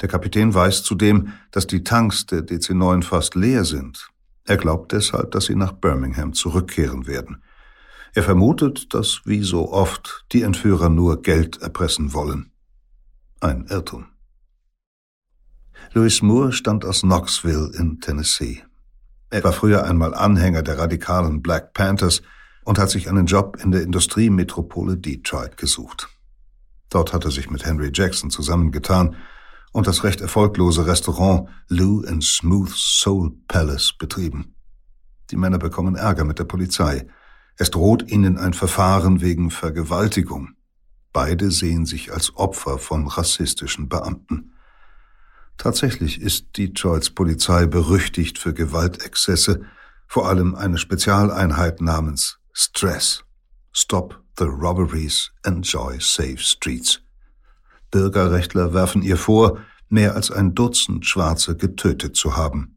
[0.00, 4.08] Der Kapitän weiß zudem, dass die Tanks der DC-9 fast leer sind.
[4.44, 7.42] Er glaubt deshalb, dass sie nach Birmingham zurückkehren werden.
[8.14, 12.50] Er vermutet, dass wie so oft die Entführer nur Geld erpressen wollen.
[13.40, 14.06] Ein Irrtum.
[15.92, 18.62] Louis Moore stammt aus Knoxville in Tennessee.
[19.30, 22.22] Er war früher einmal Anhänger der radikalen Black Panthers
[22.64, 26.08] und hat sich einen Job in der Industriemetropole Detroit gesucht.
[26.90, 29.16] Dort hat er sich mit Henry Jackson zusammengetan
[29.72, 34.54] und das recht erfolglose Restaurant Lou and Smooth Soul Palace betrieben.
[35.30, 37.06] Die Männer bekommen Ärger mit der Polizei.
[37.56, 40.50] Es droht ihnen ein Verfahren wegen Vergewaltigung.
[41.12, 44.52] Beide sehen sich als Opfer von rassistischen Beamten.
[45.56, 49.62] Tatsächlich ist Detroits Polizei berüchtigt für Gewaltexzesse,
[50.06, 53.24] vor allem eine Spezialeinheit namens Stress.
[53.72, 57.05] Stop the Robberies, Enjoy Safe Streets.
[57.90, 62.76] Bürgerrechtler werfen ihr vor, mehr als ein Dutzend Schwarze getötet zu haben.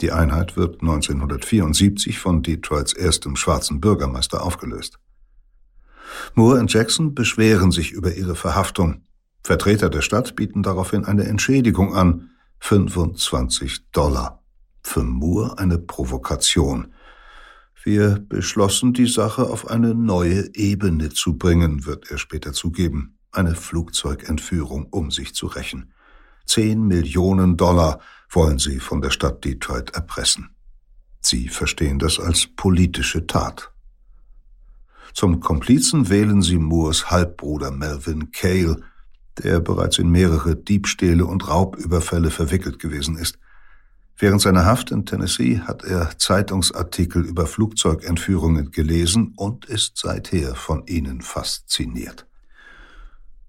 [0.00, 4.98] Die Einheit wird 1974 von Detroits erstem schwarzen Bürgermeister aufgelöst.
[6.34, 9.02] Moore und Jackson beschweren sich über ihre Verhaftung.
[9.42, 14.42] Vertreter der Stadt bieten daraufhin eine Entschädigung an, 25 Dollar.
[14.82, 16.94] Für Moore eine Provokation.
[17.82, 23.18] Wir beschlossen, die Sache auf eine neue Ebene zu bringen, wird er später zugeben.
[23.32, 25.92] Eine Flugzeugentführung, um sich zu rächen.
[26.46, 30.50] Zehn Millionen Dollar wollen sie von der Stadt Detroit erpressen.
[31.20, 33.70] Sie verstehen das als politische Tat.
[35.12, 38.82] Zum Komplizen wählen sie Moores Halbbruder Melvin Cale,
[39.42, 43.38] der bereits in mehrere Diebstähle und Raubüberfälle verwickelt gewesen ist.
[44.16, 50.86] Während seiner Haft in Tennessee hat er Zeitungsartikel über Flugzeugentführungen gelesen und ist seither von
[50.86, 52.26] ihnen fasziniert.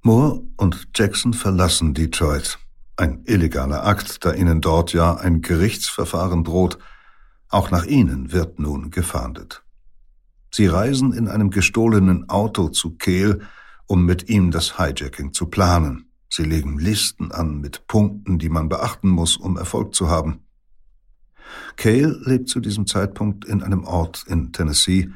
[0.03, 2.57] Moore und Jackson verlassen Detroit.
[2.97, 6.79] Ein illegaler Akt, da ihnen dort ja ein Gerichtsverfahren droht.
[7.49, 9.63] Auch nach ihnen wird nun gefahndet.
[10.49, 13.41] Sie reisen in einem gestohlenen Auto zu Kehl,
[13.85, 16.09] um mit ihm das Hijacking zu planen.
[16.29, 20.39] Sie legen Listen an mit Punkten, die man beachten muss, um Erfolg zu haben.
[21.75, 25.11] Cale lebt zu diesem Zeitpunkt in einem Ort in Tennessee,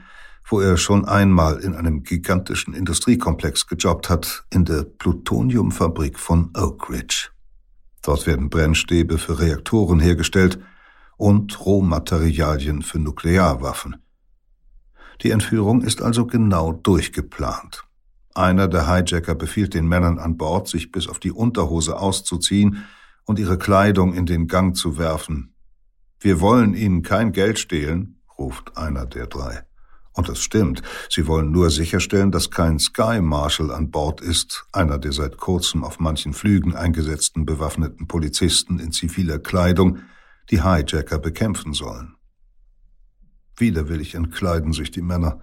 [0.48, 6.90] wo er schon einmal in einem gigantischen Industriekomplex gejobbt hat, in der Plutoniumfabrik von Oak
[6.90, 7.30] Ridge.
[8.04, 10.60] Dort werden Brennstäbe für Reaktoren hergestellt
[11.18, 13.96] und Rohmaterialien für Nuklearwaffen.
[15.22, 17.84] Die Entführung ist also genau durchgeplant.
[18.36, 22.86] Einer der Hijacker befiehlt den Männern an Bord, sich bis auf die Unterhose auszuziehen
[23.24, 25.56] und ihre Kleidung in den Gang zu werfen.
[26.20, 29.64] Wir wollen Ihnen kein Geld stehlen, ruft einer der drei.
[30.16, 34.98] Und es stimmt, sie wollen nur sicherstellen, dass kein Sky Marshal an Bord ist, einer
[34.98, 40.00] der seit kurzem auf manchen Flügen eingesetzten bewaffneten Polizisten in ziviler Kleidung,
[40.50, 42.16] die Hijacker bekämpfen sollen.
[43.58, 45.42] Widerwillig entkleiden sich die Männer.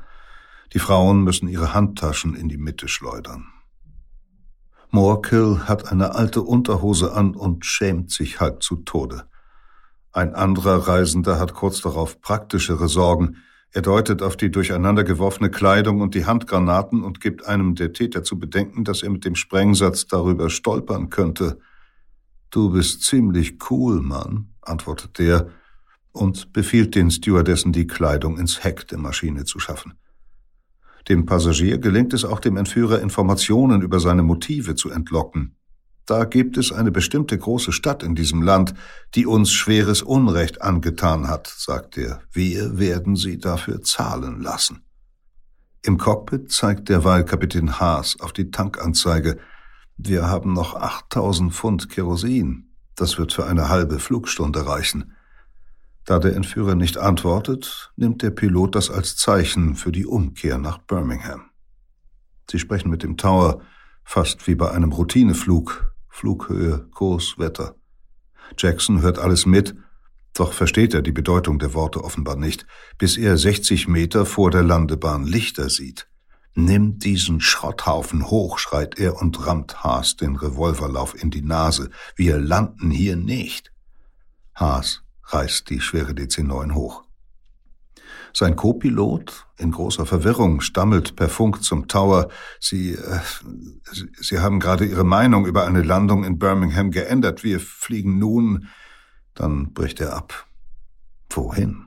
[0.73, 3.47] Die Frauen müssen ihre Handtaschen in die Mitte schleudern.
[4.91, 9.25] Moorkill hat eine alte Unterhose an und schämt sich halb zu Tode.
[10.13, 13.39] Ein anderer Reisender hat kurz darauf praktischere Sorgen.
[13.75, 18.23] Er deutet auf die durcheinander geworfene Kleidung und die Handgranaten und gibt einem der Täter
[18.23, 21.59] zu bedenken, dass er mit dem Sprengsatz darüber stolpern könnte.
[22.51, 25.49] Du bist ziemlich cool, Mann, antwortet der
[26.13, 29.95] und befiehlt den Stewardessen, die Kleidung ins Heck der Maschine zu schaffen.
[31.09, 35.57] Dem Passagier gelingt es auch dem Entführer Informationen über seine Motive zu entlocken.
[36.07, 38.75] Da gibt es eine bestimmte große Stadt in diesem Land,
[39.15, 42.21] die uns schweres Unrecht angetan hat, sagt er.
[42.33, 44.85] Wir werden sie dafür zahlen lassen.
[45.83, 49.39] Im Cockpit zeigt derweil Kapitän Haas auf die Tankanzeige.
[49.97, 52.71] Wir haben noch 8000 Pfund Kerosin.
[52.95, 55.15] Das wird für eine halbe Flugstunde reichen.
[56.05, 60.79] Da der Entführer nicht antwortet, nimmt der Pilot das als Zeichen für die Umkehr nach
[60.79, 61.43] Birmingham.
[62.51, 63.63] Sie sprechen mit dem Tower,
[64.05, 67.75] fast wie bei einem Routineflug, Flughöhe, Kurs, Wetter.
[68.59, 69.75] Jackson hört alles mit,
[70.35, 72.67] doch versteht er die Bedeutung der Worte offenbar nicht,
[72.99, 76.09] bis er 60 Meter vor der Landebahn Lichter sieht.
[76.55, 81.91] Nimm diesen Schrotthaufen hoch, schreit er und rammt Haas den Revolverlauf in die Nase.
[82.15, 83.73] Wir landen hier nicht.
[84.55, 87.02] Haas reißt die schwere DC-9 hoch.
[88.35, 92.29] Sein Co-Pilot, in großer Verwirrung, stammelt per Funk zum Tower.
[92.61, 93.21] Sie, äh,
[93.93, 97.45] Sie, Sie haben gerade Ihre Meinung über eine Landung in Birmingham geändert.
[97.45, 98.69] Wir fliegen nun.
[99.35, 100.47] Dann bricht er ab.
[101.31, 101.87] Wohin?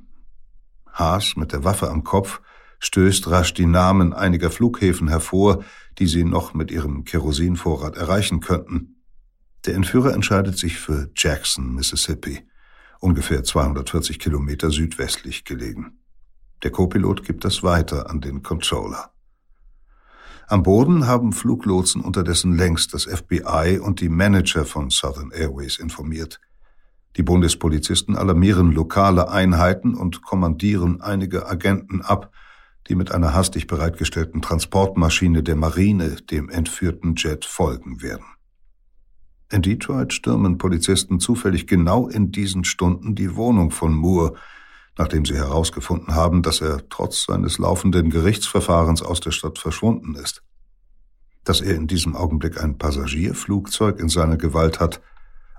[0.91, 2.41] Haas mit der Waffe am Kopf
[2.79, 5.63] stößt rasch die Namen einiger Flughäfen hervor,
[5.97, 9.01] die sie noch mit ihrem Kerosinvorrat erreichen könnten.
[9.65, 12.47] Der Entführer entscheidet sich für Jackson, Mississippi,
[12.99, 15.99] ungefähr 240 Kilometer südwestlich gelegen.
[16.64, 19.12] Der Copilot gibt das weiter an den Controller.
[20.47, 26.39] Am Boden haben Fluglotsen unterdessen längst das FBI und die Manager von Southern Airways informiert.
[27.18, 32.32] Die Bundespolizisten alarmieren lokale Einheiten und kommandieren einige Agenten ab,
[32.88, 38.26] die mit einer hastig bereitgestellten Transportmaschine der Marine dem entführten Jet folgen werden.
[39.51, 44.36] In Detroit stürmen Polizisten zufällig genau in diesen Stunden die Wohnung von Moore,
[44.97, 50.43] nachdem sie herausgefunden haben, dass er trotz seines laufenden Gerichtsverfahrens aus der Stadt verschwunden ist.
[51.43, 55.01] Dass er in diesem Augenblick ein Passagierflugzeug in seiner Gewalt hat,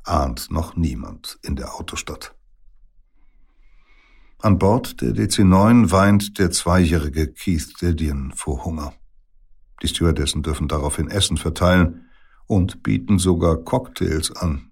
[0.05, 2.34] ahnt noch niemand in der Autostadt.
[4.39, 8.93] An Bord der DC-9 weint der zweijährige Keith Didion vor Hunger.
[9.82, 12.07] Die Stewardessen dürfen daraufhin Essen verteilen
[12.47, 14.70] und bieten sogar Cocktails an.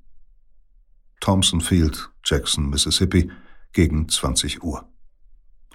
[1.21, 3.31] Thompson Field, Jackson, Mississippi,
[3.75, 4.89] gegen 20 Uhr.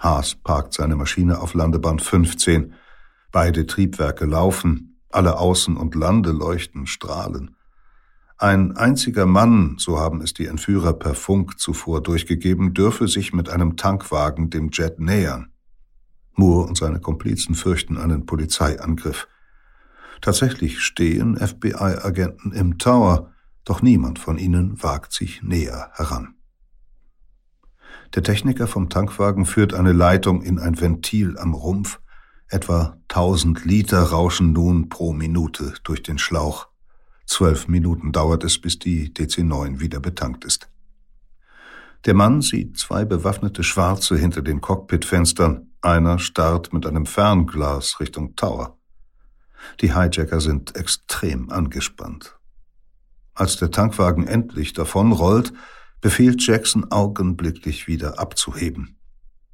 [0.00, 2.74] Haas parkt seine Maschine auf Landebahn 15.
[3.30, 7.54] Beide Triebwerke laufen, alle Außen- und Landeleuchten strahlen.
[8.38, 13.50] Ein einziger Mann, so haben es die Entführer per Funk zuvor durchgegeben, dürfe sich mit
[13.50, 15.52] einem Tankwagen dem Jet nähern.
[16.34, 19.28] Moore und seine Komplizen fürchten einen Polizeiangriff.
[20.22, 23.30] Tatsächlich stehen FBI-Agenten im Tower,
[23.64, 26.39] doch niemand von ihnen wagt sich näher heran.
[28.14, 32.00] Der Techniker vom Tankwagen führt eine Leitung in ein Ventil am Rumpf.
[32.48, 36.68] Etwa tausend Liter rauschen nun pro Minute durch den Schlauch.
[37.24, 40.68] Zwölf Minuten dauert es, bis die DC-9 wieder betankt ist.
[42.04, 45.70] Der Mann sieht zwei bewaffnete Schwarze hinter den Cockpitfenstern.
[45.80, 48.78] Einer starrt mit einem Fernglas Richtung Tower.
[49.80, 52.36] Die Hijacker sind extrem angespannt.
[53.34, 55.52] Als der Tankwagen endlich davonrollt,
[56.00, 58.96] befiehlt Jackson augenblicklich wieder abzuheben.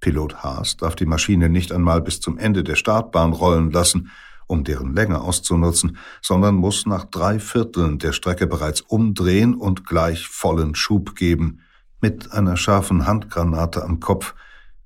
[0.00, 4.10] Pilot Haas darf die Maschine nicht einmal bis zum Ende der Startbahn rollen lassen,
[4.46, 10.28] um deren Länge auszunutzen, sondern muss nach drei Vierteln der Strecke bereits umdrehen und gleich
[10.28, 11.60] vollen Schub geben,
[12.00, 14.34] mit einer scharfen Handgranate am Kopf,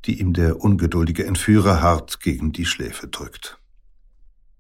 [0.07, 3.59] die ihm der ungeduldige Entführer hart gegen die Schläfe drückt.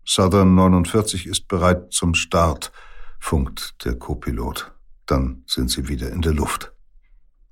[0.05, 2.73] Southern 49 ist bereit zum Start,
[3.19, 4.73] funkt der Copilot.
[5.07, 6.73] Dann sind sie wieder in der Luft.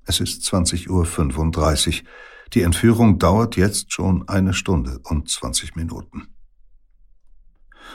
[0.09, 2.07] Es ist 20.35 Uhr.
[2.55, 6.29] Die Entführung dauert jetzt schon eine Stunde und 20 Minuten.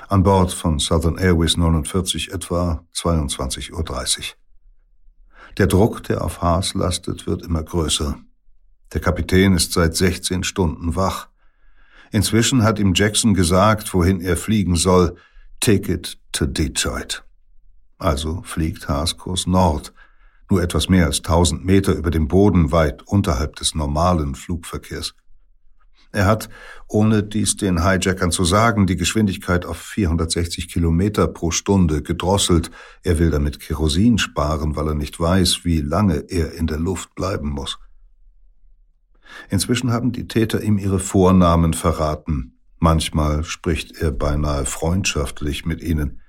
[0.07, 4.25] An Bord von Southern Airways 49 etwa 22.30 Uhr.
[5.59, 8.17] Der Druck, der auf Haas lastet, wird immer größer.
[8.93, 11.31] Der Kapitän ist seit 16 Stunden wach.
[12.13, 15.17] Inzwischen hat ihm Jackson gesagt, wohin er fliegen soll.
[15.59, 17.25] Take it to Detroit.
[17.99, 19.93] Also fliegt Haas Kurs Nord,
[20.51, 25.15] nur etwas mehr als 1000 Meter über dem Boden weit unterhalb des normalen Flugverkehrs.
[26.15, 26.49] Er hat,
[26.87, 32.71] ohne dies den Hijackern zu sagen, die Geschwindigkeit auf 460 Kilometer pro Stunde gedrosselt.
[33.03, 37.17] Er will damit Kerosin sparen, weil er nicht weiß, wie lange er in der Luft
[37.17, 37.81] bleiben muss.
[39.51, 42.61] Inzwischen haben die Täter ihm ihre Vornamen verraten.
[42.79, 46.21] Manchmal spricht er beinahe freundschaftlich mit ihnen.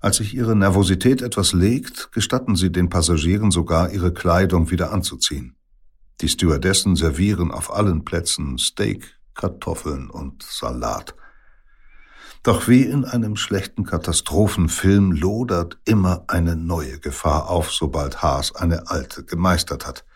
[0.00, 5.56] Als sich ihre Nervosität etwas legt, gestatten sie den Passagieren sogar, ihre Kleidung wieder anzuziehen.
[6.22, 11.14] Die Stewardessen servieren auf allen Plätzen Steak, Kartoffeln und Salat.
[12.42, 18.88] Doch wie in einem schlechten Katastrophenfilm lodert immer eine neue Gefahr auf, sobald Haas eine
[18.88, 20.06] alte gemeistert hat.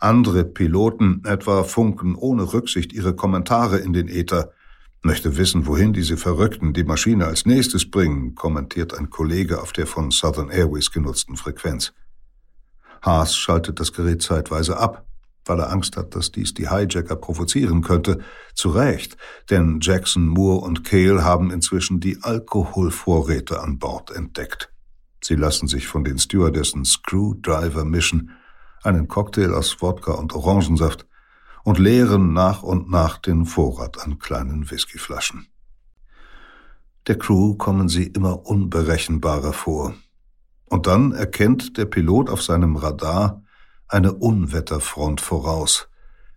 [0.00, 4.52] Andere Piloten etwa funken ohne Rücksicht ihre Kommentare in den Äther,
[5.06, 9.86] Möchte wissen, wohin diese Verrückten die Maschine als nächstes bringen, kommentiert ein Kollege auf der
[9.86, 11.92] von Southern Airways genutzten Frequenz.
[13.02, 15.06] Haas schaltet das Gerät zeitweise ab,
[15.44, 18.20] weil er Angst hat, dass dies die Hijacker provozieren könnte.
[18.54, 19.18] Zu Recht,
[19.50, 24.72] denn Jackson, Moore und Cale haben inzwischen die Alkoholvorräte an Bord entdeckt.
[25.22, 28.30] Sie lassen sich von den Stewardessen Screwdriver mischen,
[28.82, 31.06] einen Cocktail aus Wodka und Orangensaft,
[31.64, 35.48] und leeren nach und nach den Vorrat an kleinen Whiskyflaschen.
[37.06, 39.94] Der Crew kommen sie immer unberechenbarer vor.
[40.66, 43.42] Und dann erkennt der Pilot auf seinem Radar
[43.88, 45.88] eine Unwetterfront voraus.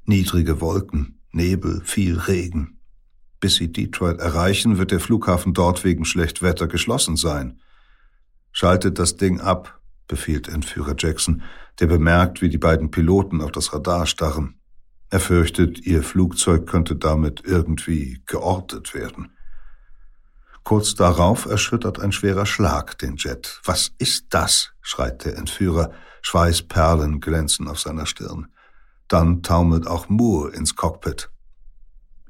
[0.05, 2.79] Niedrige Wolken, Nebel, viel Regen.
[3.39, 7.59] Bis sie Detroit erreichen, wird der Flughafen dort wegen schlecht Wetter geschlossen sein.
[8.51, 11.43] Schaltet das Ding ab, befiehlt Entführer Jackson,
[11.79, 14.59] der bemerkt, wie die beiden Piloten auf das Radar starren.
[15.09, 19.31] Er fürchtet, ihr Flugzeug könnte damit irgendwie geortet werden.
[20.63, 23.61] Kurz darauf erschüttert ein schwerer Schlag den Jet.
[23.63, 24.73] Was ist das?
[24.81, 25.91] schreit der Entführer.
[26.21, 28.47] Schweißperlen glänzen auf seiner Stirn.
[29.07, 31.29] Dann taumelt auch Moore ins Cockpit.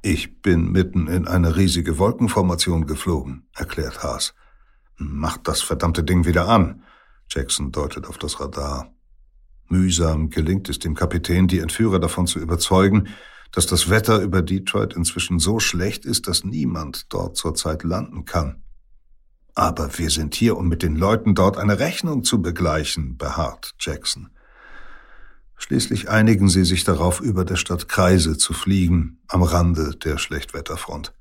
[0.04, 4.36] Ich bin mitten in eine riesige Wolkenformation geflogen, erklärt Haas.
[4.98, 6.84] Macht das verdammte Ding wieder an.
[7.30, 8.94] Jackson deutet auf das Radar.
[9.70, 13.10] Mühsam gelingt es dem Kapitän, die Entführer davon zu überzeugen,
[13.52, 18.64] dass das Wetter über Detroit inzwischen so schlecht ist, dass niemand dort zurzeit landen kann.
[19.56, 24.30] Aber wir sind hier, um mit den Leuten dort eine Rechnung zu begleichen, beharrt Jackson.
[25.56, 31.14] Schließlich einigen sie sich darauf, über der Stadt Kreise zu fliegen, am Rande der Schlechtwetterfront.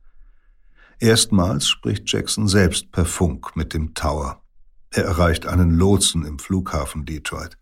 [0.98, 4.42] Erstmals spricht Jackson selbst per Funk mit dem Tower.
[4.90, 7.56] Er erreicht einen Lotsen im Flughafen Detroit.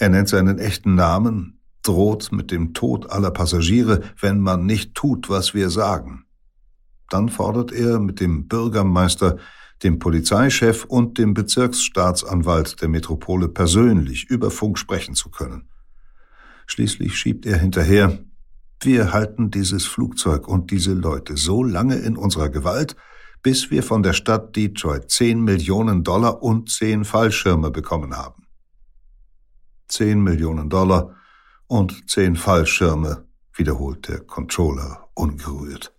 [0.00, 5.28] Er nennt seinen echten Namen, droht mit dem Tod aller Passagiere, wenn man nicht tut,
[5.28, 6.24] was wir sagen.
[7.10, 9.36] Dann fordert er mit dem Bürgermeister,
[9.82, 15.68] dem Polizeichef und dem Bezirksstaatsanwalt der Metropole persönlich über Funk sprechen zu können.
[16.66, 18.20] Schließlich schiebt er hinterher,
[18.82, 22.96] wir halten dieses Flugzeug und diese Leute so lange in unserer Gewalt,
[23.42, 28.46] bis wir von der Stadt Detroit zehn Millionen Dollar und zehn Fallschirme bekommen haben.
[30.00, 31.14] Zehn Millionen Dollar
[31.66, 35.94] und zehn Fallschirme, wiederholt der Controller ungerührt.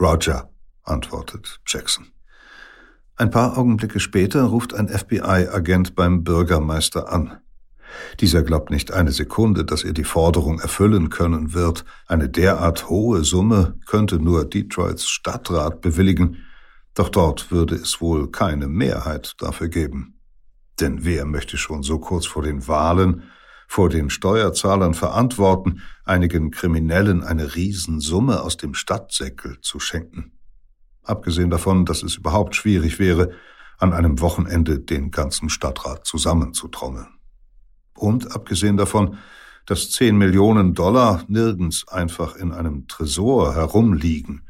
[0.00, 0.52] Roger,
[0.84, 2.12] antwortet Jackson.
[3.16, 7.38] Ein paar Augenblicke später ruft ein FBI-Agent beim Bürgermeister an.
[8.20, 11.84] Dieser glaubt nicht eine Sekunde, dass er die Forderung erfüllen können wird.
[12.06, 16.44] Eine derart hohe Summe könnte nur Detroits Stadtrat bewilligen,
[16.94, 20.17] doch dort würde es wohl keine Mehrheit dafür geben.
[20.80, 23.24] Denn wer möchte schon so kurz vor den Wahlen
[23.70, 30.38] vor den Steuerzahlern verantworten, einigen Kriminellen eine Riesensumme aus dem Stadtsäckel zu schenken?
[31.08, 33.32] abgesehen davon, dass es überhaupt schwierig wäre,
[33.78, 37.08] an einem Wochenende den ganzen Stadtrat zusammenzutrommeln.
[37.94, 39.18] Und abgesehen davon,
[39.66, 44.42] dass zehn Millionen Dollar nirgends einfach in einem Tresor herumliegen,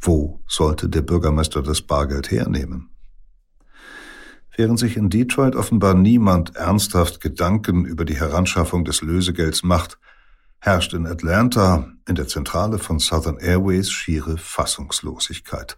[0.00, 2.90] wo sollte der Bürgermeister das Bargeld hernehmen?
[4.58, 9.98] Während sich in Detroit offenbar niemand ernsthaft Gedanken über die Heranschaffung des Lösegelds macht,
[10.60, 15.76] herrscht in Atlanta, in der Zentrale von Southern Airways, schiere Fassungslosigkeit.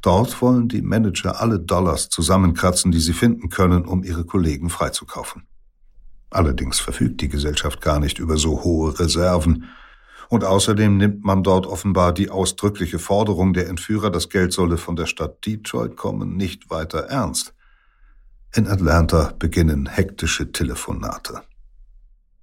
[0.00, 5.46] Dort wollen die Manager alle Dollars zusammenkratzen, die sie finden können, um ihre Kollegen freizukaufen.
[6.28, 9.66] Allerdings verfügt die Gesellschaft gar nicht über so hohe Reserven,
[10.28, 14.96] und außerdem nimmt man dort offenbar die ausdrückliche Forderung der Entführer, das Geld solle von
[14.96, 17.54] der Stadt Detroit kommen, nicht weiter ernst.
[18.54, 21.40] In Atlanta beginnen hektische Telefonate.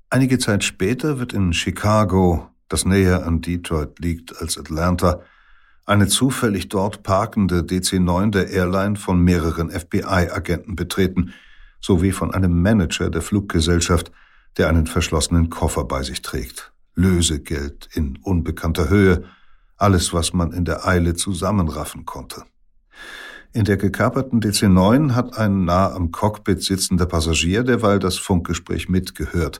[0.09, 5.21] Einige Zeit später wird in Chicago, das näher an Detroit liegt als Atlanta,
[5.85, 11.31] eine zufällig dort parkende DC-9 der Airline von mehreren FBI-Agenten betreten,
[11.79, 14.11] sowie von einem Manager der Fluggesellschaft,
[14.57, 16.73] der einen verschlossenen Koffer bei sich trägt.
[16.95, 19.25] Lösegeld in unbekannter Höhe,
[19.77, 22.45] alles, was man in der Eile zusammenraffen konnte.
[23.51, 29.59] In der gekaperten DC-9 hat ein nah am Cockpit sitzender Passagier derweil das Funkgespräch mitgehört.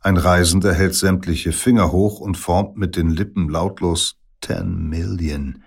[0.00, 5.62] Ein Reisender hält sämtliche Finger hoch und formt mit den Lippen lautlos Ten Million.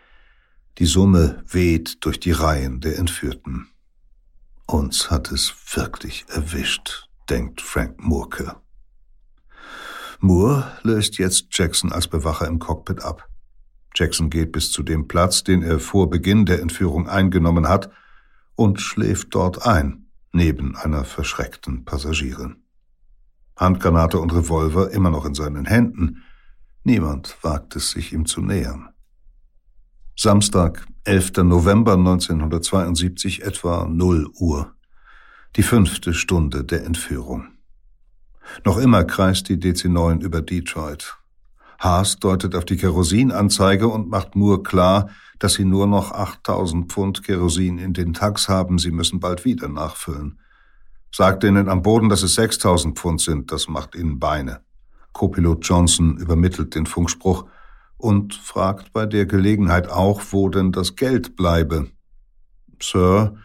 [0.79, 3.67] Die Summe weht durch die Reihen der Entführten.
[4.65, 8.55] Uns hat es wirklich erwischt, denkt Frank Murke.
[10.19, 13.29] Moore löst jetzt Jackson als Bewacher im Cockpit ab.
[13.95, 17.89] Jackson geht bis zu dem Platz, den er vor Beginn der Entführung eingenommen hat,
[18.55, 22.57] und schläft dort ein, neben einer verschreckten Passagierin.
[23.55, 26.23] Handgranate und Revolver immer noch in seinen Händen,
[26.87, 28.89] Niemand wagt es, sich ihm zu nähern.
[30.15, 31.37] Samstag, 11.
[31.37, 34.75] November 1972, etwa 0 Uhr.
[35.55, 37.47] Die fünfte Stunde der Entführung.
[38.65, 41.17] Noch immer kreist die DC-9 über Detroit.
[41.79, 45.09] Haas deutet auf die Kerosinanzeige und macht Moore klar,
[45.39, 49.67] dass sie nur noch 8000 Pfund Kerosin in den Tags haben, sie müssen bald wieder
[49.67, 50.39] nachfüllen.
[51.11, 54.61] Sagt ihnen am Boden, dass es 6000 Pfund sind, das macht ihnen Beine.
[55.13, 57.45] Co-Pilot Johnson übermittelt den Funkspruch
[57.97, 61.89] und fragt bei der Gelegenheit auch, wo denn das Geld bleibe.
[62.81, 63.37] Sir,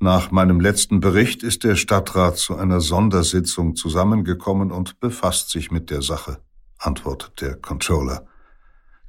[0.00, 5.90] nach meinem letzten Bericht ist der Stadtrat zu einer Sondersitzung zusammengekommen und befasst sich mit
[5.90, 6.40] der Sache,
[6.86, 8.26] antwortet der Controller.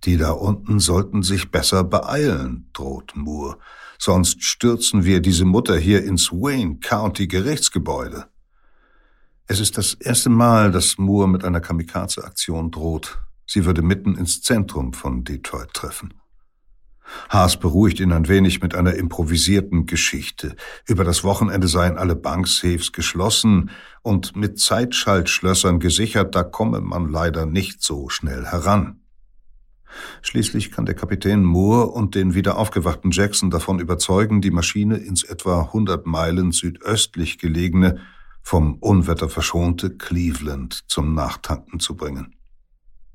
[0.04, 3.58] Die da unten sollten sich besser beeilen, droht Moore,
[3.98, 8.28] sonst stürzen wir diese Mutter hier ins Wayne County Gerichtsgebäude.
[9.48, 13.20] Es ist das erste Mal, dass Moore mit einer Kamikaze-Aktion droht.
[13.46, 16.14] Sie würde mitten ins Zentrum von Detroit treffen.
[17.30, 20.56] Haas beruhigt ihn ein wenig mit einer improvisierten Geschichte.
[20.88, 23.70] Über das Wochenende seien alle Banksafes geschlossen
[24.02, 29.02] und mit Zeitschaltschlössern gesichert, da komme man leider nicht so schnell heran.
[30.22, 35.24] Schließlich kann der Kapitän Moore und den wieder aufgewachten Jackson davon überzeugen, die Maschine ins
[35.24, 38.00] etwa 100 Meilen südöstlich gelegene
[38.42, 42.36] vom Unwetter verschonte Cleveland zum Nachtanken zu bringen.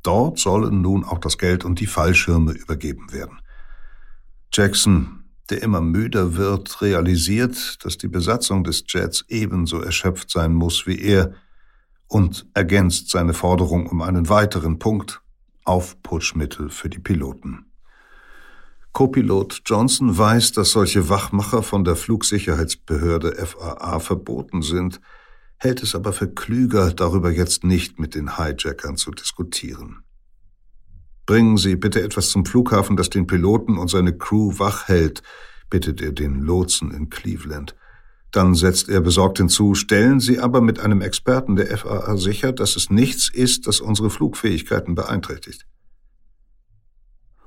[0.02, 3.38] Dort sollen nun auch das Geld und die Fallschirme übergeben werden.
[4.52, 10.86] Jackson, der immer müder wird, realisiert, dass die Besatzung des Jets ebenso erschöpft sein muss
[10.86, 11.34] wie er
[12.08, 15.22] und ergänzt seine Forderung um einen weiteren Punkt
[15.64, 17.66] Aufputschmittel für die Piloten.
[18.92, 25.00] Co-Pilot Johnson weiß, dass solche Wachmacher von der Flugsicherheitsbehörde FAA verboten sind,
[25.58, 30.02] hält es aber für klüger, darüber jetzt nicht mit den Hijackern zu diskutieren.
[31.30, 35.22] Bringen Sie bitte etwas zum Flughafen, das den Piloten und seine Crew wach hält,
[35.70, 37.76] bittet er den Lotsen in Cleveland.
[38.32, 42.74] Dann setzt er besorgt hinzu, stellen Sie aber mit einem Experten der FAA sicher, dass
[42.74, 45.68] es nichts ist, das unsere Flugfähigkeiten beeinträchtigt.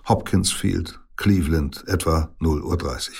[0.08, 3.16] Hopkins Field, Cleveland, etwa 0.30 Uhr.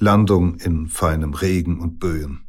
[0.00, 2.48] Landung in feinem Regen und Böen.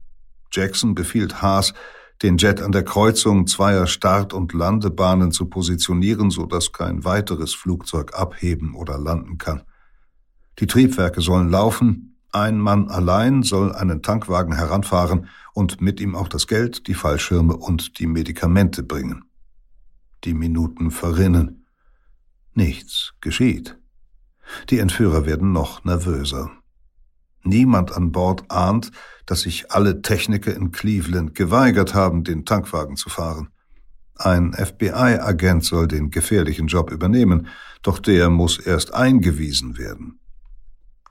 [0.51, 1.75] Jackson befiehlt Haas,
[2.21, 7.53] den Jet an der Kreuzung zweier Start- und Landebahnen zu positionieren, so dass kein weiteres
[7.53, 9.63] Flugzeug abheben oder landen kann.
[10.59, 16.27] Die Triebwerke sollen laufen, ein Mann allein soll einen Tankwagen heranfahren und mit ihm auch
[16.27, 19.23] das Geld, die Fallschirme und die Medikamente bringen.
[20.25, 21.65] Die Minuten verrinnen.
[22.53, 23.77] Nichts geschieht.
[24.69, 26.51] Die Entführer werden noch nervöser.
[27.43, 28.91] Niemand an Bord ahnt,
[29.25, 33.49] dass sich alle Techniker in Cleveland geweigert haben, den Tankwagen zu fahren.
[34.15, 37.47] Ein FBI-Agent soll den gefährlichen Job übernehmen,
[37.81, 40.19] doch der muss erst eingewiesen werden.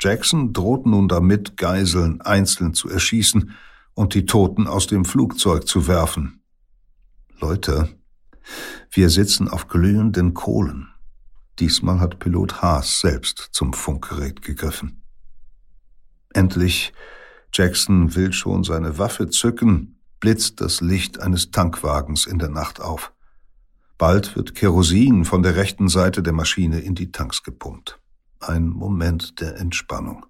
[0.00, 3.52] Jackson droht nun damit, Geiseln einzeln zu erschießen
[3.94, 6.42] und die Toten aus dem Flugzeug zu werfen.
[7.40, 7.88] Leute,
[8.90, 10.88] wir sitzen auf glühenden Kohlen.
[11.58, 14.97] Diesmal hat Pilot Haas selbst zum Funkgerät gegriffen.
[16.32, 16.92] Endlich,
[17.52, 23.12] Jackson will schon seine Waffe zücken, blitzt das Licht eines Tankwagens in der Nacht auf.
[23.96, 27.98] Bald wird Kerosin von der rechten Seite der Maschine in die Tanks gepumpt.
[28.40, 30.24] Ein Moment der Entspannung.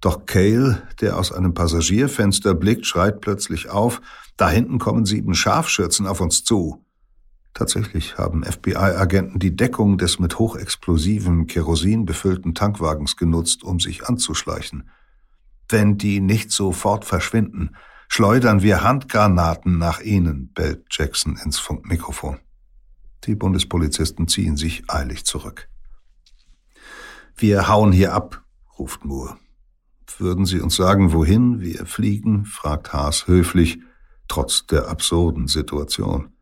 [0.00, 4.00] Doch Cale, der aus einem Passagierfenster blickt, schreit plötzlich auf,
[4.36, 6.84] da hinten kommen sieben Schafschürzen auf uns zu.
[7.54, 14.88] Tatsächlich haben FBI-Agenten die Deckung des mit hochexplosivem Kerosin befüllten Tankwagens genutzt, um sich anzuschleichen.
[15.68, 17.76] Wenn die nicht sofort verschwinden,
[18.08, 22.38] schleudern wir Handgranaten nach ihnen, bellt Jackson ins Funkmikrofon.
[23.24, 25.68] Die Bundespolizisten ziehen sich eilig zurück.
[27.36, 28.42] Wir hauen hier ab,
[28.78, 29.36] ruft Moore.
[30.18, 32.44] Würden Sie uns sagen, wohin wir fliegen?
[32.44, 33.80] fragt Haas höflich,
[34.28, 36.32] trotz der absurden Situation.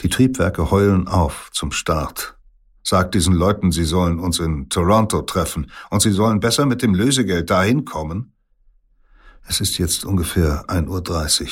[0.00, 2.36] Die Triebwerke heulen auf zum Start.
[2.84, 6.94] Sagt diesen Leuten, sie sollen uns in Toronto treffen und sie sollen besser mit dem
[6.94, 8.32] Lösegeld dahin kommen.
[9.46, 11.48] Es ist jetzt ungefähr 1.30 Uhr.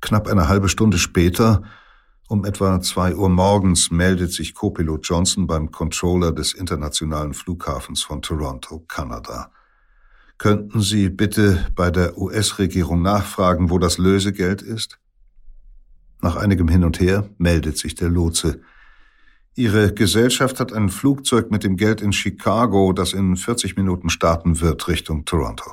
[0.00, 1.62] Knapp eine halbe Stunde später,
[2.28, 8.20] um etwa zwei Uhr morgens, meldet sich Co-Pilot Johnson beim Controller des internationalen Flughafens von
[8.20, 9.52] Toronto, Kanada.
[10.38, 14.98] Könnten Sie bitte bei der US-Regierung nachfragen, wo das Lösegeld ist?
[16.22, 18.60] Nach einigem Hin und Her meldet sich der Lotse.
[19.54, 24.60] Ihre Gesellschaft hat ein Flugzeug mit dem Geld in Chicago, das in 40 Minuten starten
[24.60, 25.72] wird, Richtung Toronto.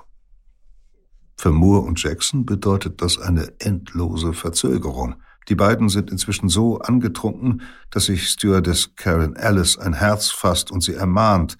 [1.38, 5.16] Für Moore und Jackson bedeutet das eine endlose Verzögerung.
[5.48, 10.82] Die beiden sind inzwischen so angetrunken, dass sich Stewardess Karen Ellis ein Herz fasst und
[10.82, 11.58] sie ermahnt.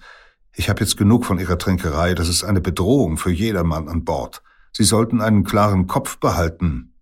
[0.54, 4.42] Ich habe jetzt genug von Ihrer Trinkerei, das ist eine Bedrohung für jedermann an Bord.
[4.72, 6.92] Sie sollten einen klaren Kopf behalten.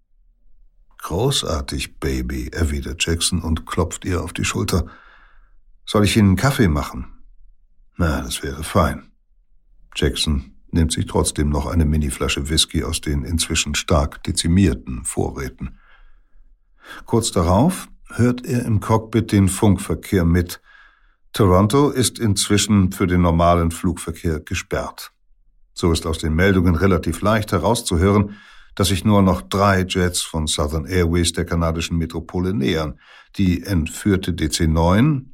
[0.99, 4.87] Großartig, Baby, erwidert Jackson und klopft ihr auf die Schulter.
[5.87, 7.07] Soll ich Ihnen Kaffee machen?
[7.97, 9.11] Na, das wäre fein.
[9.95, 15.79] Jackson nimmt sich trotzdem noch eine Miniflasche Whisky aus den inzwischen stark dezimierten Vorräten.
[17.07, 20.61] Kurz darauf hört er im Cockpit den Funkverkehr mit.
[21.33, 25.13] Toronto ist inzwischen für den normalen Flugverkehr gesperrt.
[25.75, 28.37] So ist aus den Meldungen relativ leicht herauszuhören,
[28.79, 33.01] dass sich nur noch drei Jets von Southern Airways der kanadischen Metropole nähern.
[33.35, 35.25] Die entführte DC-9,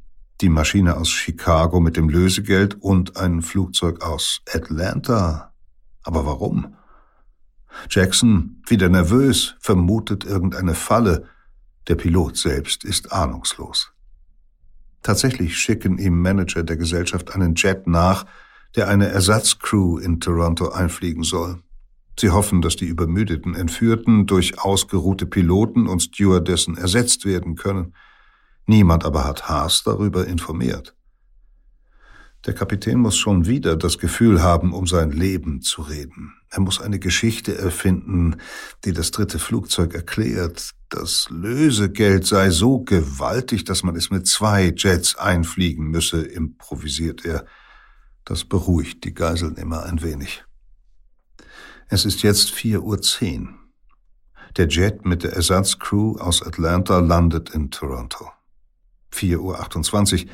[0.41, 5.53] die Maschine aus Chicago mit dem Lösegeld und ein Flugzeug aus Atlanta.
[6.01, 6.73] Aber warum?
[7.87, 11.27] Jackson, wieder nervös, vermutet irgendeine Falle.
[11.87, 13.91] Der Pilot selbst ist ahnungslos.
[15.03, 18.25] Tatsächlich schicken ihm Manager der Gesellschaft einen Jet nach,
[18.75, 21.61] der eine Ersatzcrew in Toronto einfliegen soll.
[22.19, 27.93] Sie hoffen, dass die übermüdeten Entführten durch ausgeruhte Piloten und Stewardessen ersetzt werden können.
[28.65, 30.95] Niemand aber hat Haas darüber informiert.
[32.45, 36.35] Der Kapitän muss schon wieder das Gefühl haben, um sein Leben zu reden.
[36.51, 38.35] Er muss eine Geschichte erfinden,
[38.85, 40.71] die das dritte Flugzeug erklärt.
[40.89, 47.45] Das Lösegeld sei so gewaltig, dass man es mit zwei Jets einfliegen müsse, improvisiert er.
[48.25, 50.44] Das beruhigt die Geiselnehmer ein wenig.
[51.95, 53.01] Es ist jetzt vier Uhr.
[53.01, 53.55] zehn.
[54.57, 58.29] Der Jet mit der Ersatzcrew aus Atlanta landet in Toronto.
[59.11, 59.61] Vier Uhr.
[59.61, 60.27] achtundzwanzig.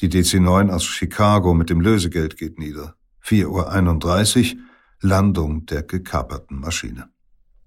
[0.00, 2.96] Die DC-9 aus Chicago mit dem Lösegeld geht nieder.
[3.20, 3.70] Vier Uhr.
[3.70, 4.56] einunddreißig.
[5.02, 7.10] Landung der gekaperten Maschine.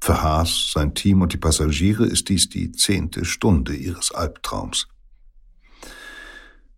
[0.01, 4.87] Für Haas, sein Team und die Passagiere ist dies die zehnte Stunde ihres Albtraums.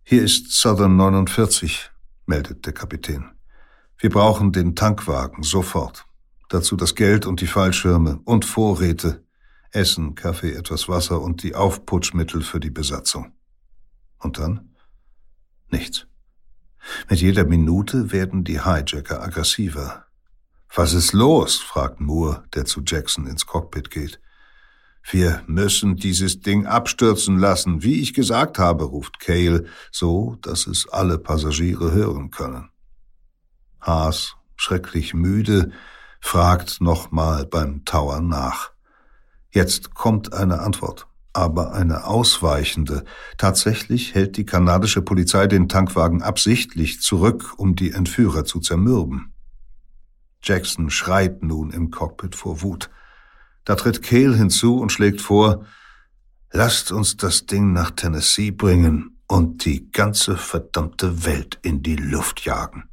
[0.02, 1.90] Hier ist Southern 49,
[2.26, 3.30] meldet der Kapitän.
[3.96, 6.04] Wir brauchen den Tankwagen sofort.
[6.48, 9.24] Dazu das Geld und die Fallschirme und Vorräte,
[9.70, 13.32] Essen, Kaffee, etwas Wasser und die Aufputschmittel für die Besatzung.
[14.18, 14.74] Und dann?
[15.70, 16.06] Nichts.
[17.10, 20.06] Mit jeder Minute werden die Hijacker aggressiver.
[20.74, 21.58] Was ist los?
[21.58, 24.20] fragt Moore, der zu Jackson ins Cockpit geht.
[25.10, 30.88] Wir müssen dieses Ding abstürzen lassen, wie ich gesagt habe, ruft Cale, so dass es
[30.88, 32.70] alle Passagiere hören können.
[33.80, 35.72] Haas, schrecklich müde,
[36.20, 38.70] fragt nochmal beim Tower nach.
[39.50, 43.04] Jetzt kommt eine Antwort, aber eine ausweichende.
[43.38, 49.32] Tatsächlich hält die kanadische Polizei den Tankwagen absichtlich zurück, um die Entführer zu zermürben.
[50.42, 52.90] Jackson schreit nun im Cockpit vor Wut.
[53.64, 55.64] Da tritt Cale hinzu und schlägt vor,
[56.52, 62.44] lasst uns das Ding nach Tennessee bringen und die ganze verdammte Welt in die Luft
[62.44, 62.87] jagen.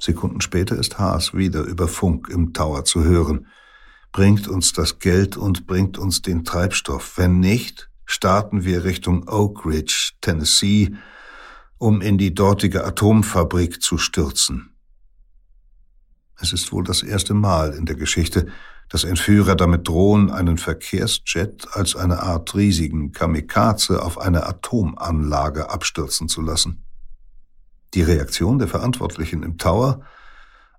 [0.00, 3.46] Sekunden später ist Haas wieder über Funk im Tower zu hören.
[4.12, 7.18] Bringt uns das Geld und bringt uns den Treibstoff.
[7.18, 10.94] Wenn nicht, starten wir Richtung Oak Ridge, Tennessee,
[11.78, 14.74] um in die dortige Atomfabrik zu stürzen.
[16.40, 18.46] Es ist wohl das erste Mal in der Geschichte,
[18.88, 26.28] dass Entführer damit drohen, einen Verkehrsjet als eine Art riesigen Kamikaze auf eine Atomanlage abstürzen
[26.28, 26.84] zu lassen.
[27.94, 30.02] Die Reaktion der Verantwortlichen im Tower?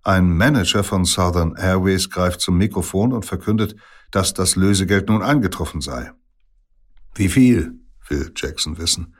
[0.03, 3.75] Ein Manager von Southern Airways greift zum Mikrofon und verkündet,
[4.09, 6.11] dass das Lösegeld nun eingetroffen sei.
[7.13, 7.75] Wie viel?
[8.07, 9.15] will Jackson wissen.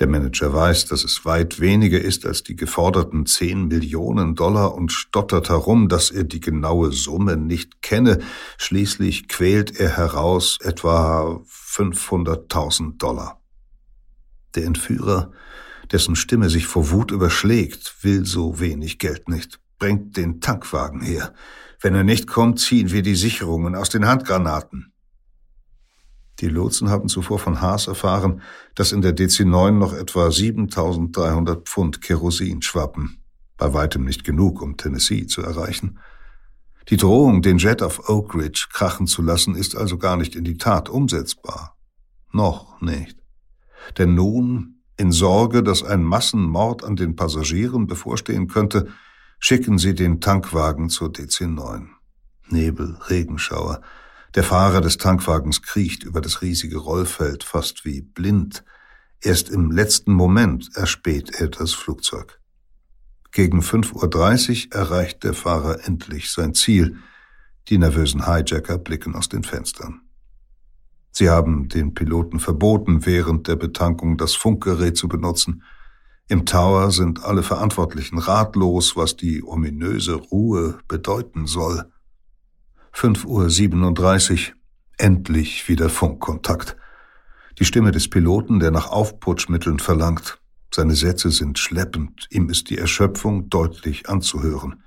[0.00, 4.92] Der Manager weiß, dass es weit weniger ist als die geforderten zehn Millionen Dollar und
[4.92, 8.20] stottert herum, dass er die genaue Summe nicht kenne.
[8.56, 13.42] Schließlich quält er heraus etwa 500.000 Dollar.
[14.54, 15.32] Der Entführer,
[15.92, 19.60] dessen Stimme sich vor Wut überschlägt, will so wenig Geld nicht.
[19.78, 21.34] Bringt den Tankwagen her.
[21.80, 24.92] Wenn er nicht kommt, ziehen wir die Sicherungen aus den Handgranaten.
[26.40, 28.40] Die Lotsen haben zuvor von Haas erfahren,
[28.74, 33.22] dass in der DC-9 noch etwa 7300 Pfund Kerosin schwappen.
[33.56, 35.98] Bei weitem nicht genug, um Tennessee zu erreichen.
[36.88, 40.44] Die Drohung, den Jet auf Oak Ridge krachen zu lassen, ist also gar nicht in
[40.44, 41.76] die Tat umsetzbar.
[42.32, 43.18] Noch nicht.
[43.98, 48.88] Denn nun, in Sorge, dass ein Massenmord an den Passagieren bevorstehen könnte,
[49.38, 51.86] schicken sie den Tankwagen zur DC-9.
[52.50, 53.80] Nebel, Regenschauer,
[54.34, 58.62] der Fahrer des Tankwagens kriecht über das riesige Rollfeld fast wie blind.
[59.22, 62.38] Erst im letzten Moment erspäht er das Flugzeug.
[63.32, 66.98] Gegen 5.30 Uhr erreicht der Fahrer endlich sein Ziel.
[67.68, 70.02] Die nervösen Hijacker blicken aus den Fenstern.
[71.12, 75.62] Sie haben den Piloten verboten, während der Betankung das Funkgerät zu benutzen.
[76.28, 81.90] Im Tower sind alle Verantwortlichen ratlos, was die ominöse Ruhe bedeuten soll.
[82.94, 84.54] 5.37 Uhr,
[84.96, 86.76] endlich wieder Funkkontakt.
[87.58, 90.40] Die Stimme des Piloten, der nach Aufputschmitteln verlangt.
[90.72, 94.84] Seine Sätze sind schleppend, ihm ist die Erschöpfung deutlich anzuhören.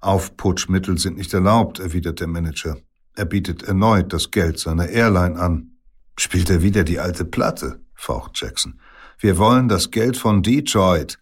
[0.00, 2.78] Aufputschmittel sind nicht erlaubt, erwidert der Manager.
[3.20, 5.72] Er bietet erneut das Geld seiner Airline an.
[6.18, 7.78] Spielt er wieder die alte Platte?
[7.94, 8.80] faucht Jackson.
[9.18, 11.18] Wir wollen das Geld von Detroit.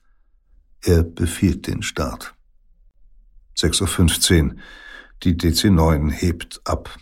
[0.81, 2.37] Er befiehlt den Start.
[3.57, 4.55] 6.15 Uhr.
[5.25, 6.97] Die DC-9 hebt ab.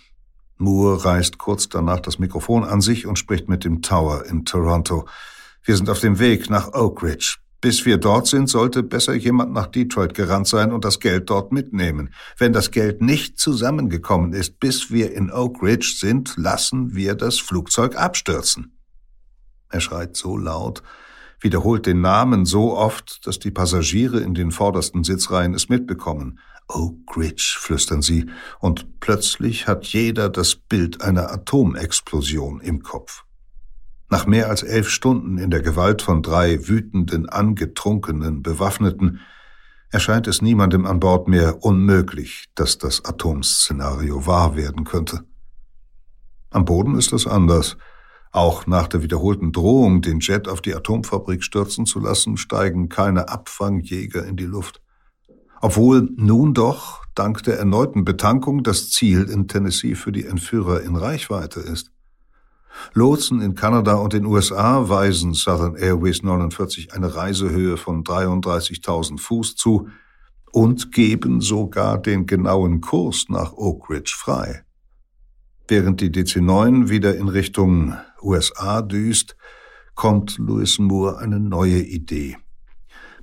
[0.56, 5.06] Moore reißt kurz danach das Mikrofon an sich und spricht mit dem Tower in Toronto.
[5.62, 7.36] Wir sind auf dem Weg nach Oak Ridge.
[7.60, 11.52] Bis wir dort sind, sollte besser jemand nach Detroit gerannt sein und das Geld dort
[11.52, 12.12] mitnehmen.
[12.36, 17.38] Wenn das Geld nicht zusammengekommen ist, bis wir in Oak Ridge sind, lassen wir das
[17.38, 18.76] Flugzeug abstürzen.
[19.70, 20.82] Er schreit so laut,
[21.40, 26.38] wiederholt den Namen so oft, dass die Passagiere in den vordersten Sitzreihen es mitbekommen.
[26.68, 28.26] Oak Ridge, flüstern sie,
[28.60, 33.25] und plötzlich hat jeder das Bild einer Atomexplosion im Kopf.
[34.08, 39.20] Nach mehr als elf Stunden in der Gewalt von drei wütenden, angetrunkenen Bewaffneten
[39.90, 45.24] erscheint es niemandem an Bord mehr unmöglich, dass das Atomszenario wahr werden könnte.
[46.50, 47.76] Am Boden ist es anders.
[48.30, 53.28] Auch nach der wiederholten Drohung, den Jet auf die Atomfabrik stürzen zu lassen, steigen keine
[53.28, 54.82] Abfangjäger in die Luft.
[55.60, 60.96] Obwohl nun doch, dank der erneuten Betankung, das Ziel in Tennessee für die Entführer in
[60.96, 61.90] Reichweite ist.
[62.94, 69.56] Lotsen in Kanada und den USA weisen Southern Airways 49 eine Reisehöhe von 33.000 Fuß
[69.56, 69.88] zu
[70.52, 74.64] und geben sogar den genauen Kurs nach Oak Ridge frei.
[75.68, 79.36] Während die DC-9 wieder in Richtung USA düst,
[79.94, 82.36] kommt Louis Moore eine neue Idee.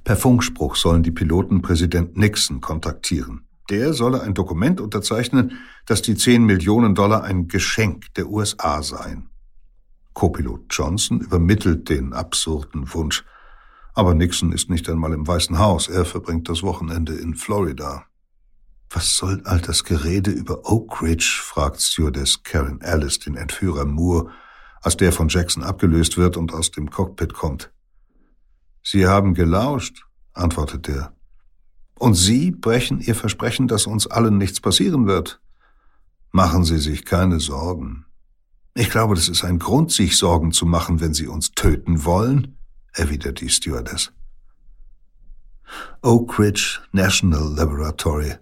[0.04, 3.47] Per Funkspruch sollen die Piloten Präsident Nixon kontaktieren.
[3.70, 9.30] Der solle ein Dokument unterzeichnen, dass die 10 Millionen Dollar ein Geschenk der USA seien.
[10.14, 13.24] Co-Pilot Johnson übermittelt den absurden Wunsch.
[13.93, 15.88] Aber Nixon ist nicht einmal im Weißen Haus.
[15.88, 18.05] Er verbringt das Wochenende in Florida.
[18.89, 21.41] Was soll all das Gerede über Oak Ridge?
[21.43, 24.30] fragt Stewardess Karen Alice den Entführer Moore,
[24.82, 27.72] als der von Jackson abgelöst wird und aus dem Cockpit kommt.
[28.84, 31.16] Sie haben gelauscht, antwortet er.
[31.97, 35.41] Und Sie brechen Ihr Versprechen, dass uns allen nichts passieren wird.
[36.32, 38.05] Machen Sie sich keine Sorgen.
[38.76, 42.57] Ich glaube, das ist ein Grund, sich Sorgen zu machen, wenn Sie uns töten wollen,
[42.93, 44.11] erwidert die Stewardess.
[46.01, 48.34] Oak Ridge National Laboratory,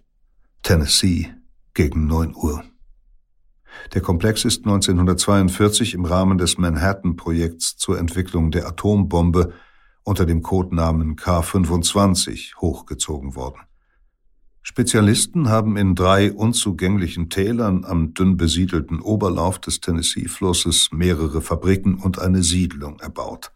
[0.63, 1.33] Tennessee,
[1.73, 2.63] gegen neun Uhr.
[3.93, 9.53] Der Komplex ist 1942 im Rahmen des Manhattan-Projekts zur Entwicklung der Atombombe
[10.03, 13.61] unter dem Codenamen K25 hochgezogen worden.
[14.63, 22.19] Spezialisten haben in drei unzugänglichen Tälern am dünn besiedelten Oberlauf des Tennessee-Flusses mehrere Fabriken und
[22.19, 23.51] eine Siedlung erbaut.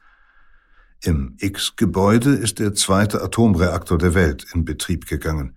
[1.04, 5.56] Im X-Gebäude ist der zweite Atomreaktor der Welt in Betrieb gegangen.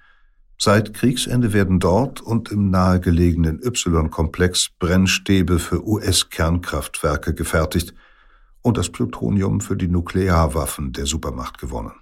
[0.58, 7.94] Seit Kriegsende werden dort und im nahegelegenen Y-Komplex Brennstäbe für US-Kernkraftwerke gefertigt
[8.60, 11.92] und das Plutonium für die Nuklearwaffen der Supermacht gewonnen.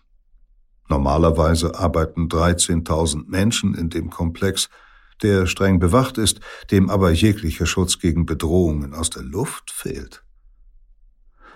[0.89, 4.69] Normalerweise arbeiten 13.000 Menschen in dem Komplex,
[5.23, 10.23] der streng bewacht ist, dem aber jeglicher Schutz gegen Bedrohungen aus der Luft fehlt.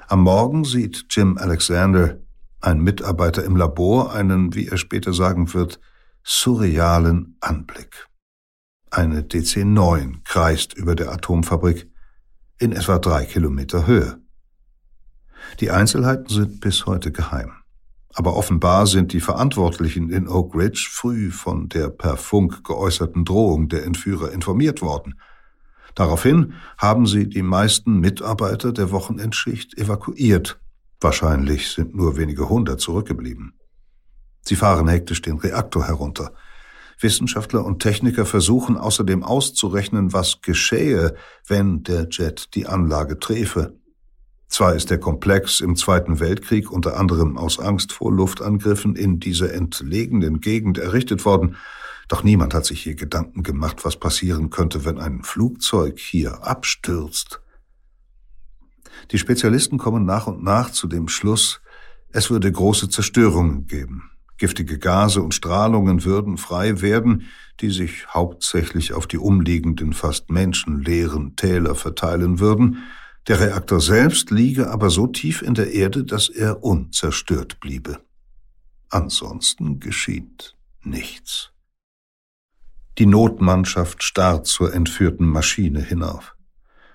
[0.09, 2.19] Am Morgen sieht Jim Alexander,
[2.61, 5.81] ein Mitarbeiter im Labor, einen, wie er später sagen wird,
[6.25, 8.07] surrealen Anblick.
[8.91, 11.89] Eine DC-9 kreist über der Atomfabrik
[12.59, 14.21] in etwa drei Kilometer Höhe.
[15.61, 17.60] Die Einzelheiten sind bis heute geheim.
[18.15, 23.69] Aber offenbar sind die Verantwortlichen in Oak Ridge früh von der per Funk geäußerten Drohung
[23.69, 25.15] der Entführer informiert worden.
[25.95, 30.61] Daraufhin haben sie die meisten Mitarbeiter der Wochenendschicht evakuiert.
[31.01, 33.55] Wahrscheinlich sind nur wenige hundert zurückgeblieben.
[34.43, 36.33] Sie fahren hektisch den Reaktor herunter.
[36.99, 41.15] Wissenschaftler und Techniker versuchen außerdem auszurechnen, was geschähe,
[41.47, 43.80] wenn der Jet die Anlage träfe.
[44.51, 49.55] Zwar ist der Komplex im Zweiten Weltkrieg unter anderem aus Angst vor Luftangriffen in dieser
[49.55, 51.57] entlegenen Gegend errichtet worden,
[52.09, 57.41] doch niemand hat sich hier Gedanken gemacht, was passieren könnte, wenn ein Flugzeug hier abstürzt.
[59.13, 61.61] Die Spezialisten kommen nach und nach zu dem Schluss,
[62.11, 64.11] es würde große Zerstörungen geben.
[64.37, 67.29] Giftige Gase und Strahlungen würden frei werden,
[67.61, 72.79] die sich hauptsächlich auf die umliegenden, fast menschenleeren Täler verteilen würden,
[73.31, 78.01] der Reaktor selbst liege aber so tief in der Erde, dass er unzerstört bliebe.
[78.89, 81.53] Ansonsten geschieht nichts.
[82.99, 86.35] Die Notmannschaft starrt zur entführten Maschine hinauf.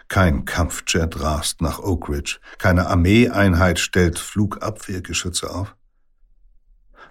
[0.09, 5.73] Kein Kampfjet rast nach Oak Ridge, keine Armeeeinheit stellt Flugabwehrgeschütze auf.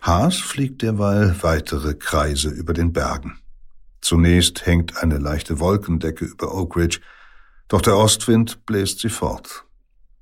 [0.02, 3.38] Haas fliegt derweil weitere Kreise über den Bergen.
[4.02, 7.00] Zunächst hängt eine leichte Wolkendecke über Oak Ridge,
[7.68, 9.64] doch der Ostwind bläst sie fort.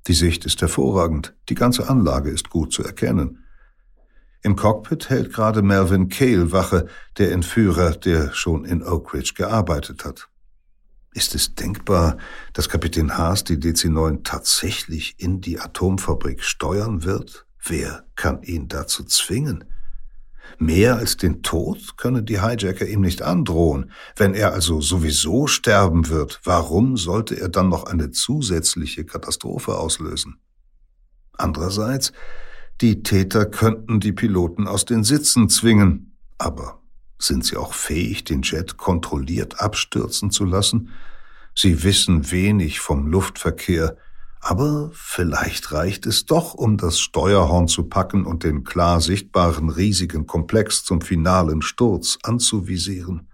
[0.07, 3.45] Die Sicht ist hervorragend, die ganze Anlage ist gut zu erkennen.
[4.41, 6.87] Im Cockpit hält gerade Melvin Cale Wache,
[7.17, 10.27] der Entführer, der schon in Oak Ridge gearbeitet hat.
[11.13, 12.17] Ist es denkbar,
[12.53, 17.45] dass Kapitän Haas die DC-9 tatsächlich in die Atomfabrik steuern wird?
[17.63, 19.63] Wer kann ihn dazu zwingen?
[20.57, 23.91] Mehr als den Tod könne die Hijacker ihm nicht androhen.
[24.15, 30.39] Wenn er also sowieso sterben wird, warum sollte er dann noch eine zusätzliche Katastrophe auslösen?
[31.33, 32.13] Andererseits,
[32.81, 36.17] die Täter könnten die Piloten aus den Sitzen zwingen.
[36.37, 36.81] Aber
[37.19, 40.89] sind sie auch fähig, den Jet kontrolliert abstürzen zu lassen?
[41.55, 43.97] Sie wissen wenig vom Luftverkehr,
[44.43, 50.27] aber vielleicht reicht es doch, um das Steuerhorn zu packen und den klar sichtbaren riesigen
[50.27, 53.29] Komplex zum finalen Sturz anzuvisieren.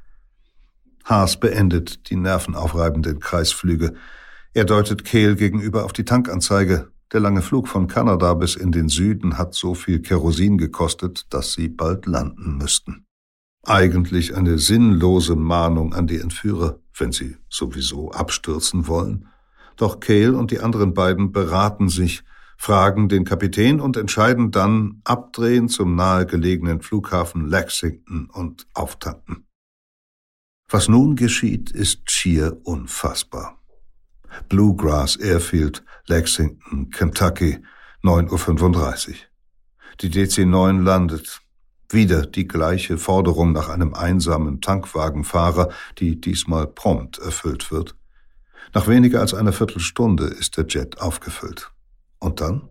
[1.04, 3.96] Haas beendet die nervenaufreibenden Kreisflüge.
[4.54, 6.92] Er deutet Kehl gegenüber auf die Tankanzeige.
[7.12, 11.54] Der lange Flug von Kanada bis in den Süden hat so viel Kerosin gekostet, dass
[11.54, 13.08] sie bald landen müssten.
[13.66, 19.28] Eigentlich eine sinnlose Mahnung an die Entführer, wenn sie sowieso abstürzen wollen.
[19.80, 22.24] Doch Cale und die anderen beiden beraten sich,
[22.58, 29.48] fragen den Kapitän und entscheiden dann, abdrehen zum nahegelegenen Flughafen Lexington und auftanken.
[30.70, 33.58] Was nun geschieht, ist schier unfassbar.
[34.50, 37.60] Bluegrass Airfield, Lexington, Kentucky,
[38.04, 39.16] 9.35 Uhr.
[40.02, 41.40] Die DC-9 landet.
[41.92, 47.96] Wieder die gleiche Forderung nach einem einsamen Tankwagenfahrer, die diesmal prompt erfüllt wird.
[48.74, 51.72] Nach weniger als einer Viertelstunde ist der Jet aufgefüllt.
[52.20, 52.70] Und dann?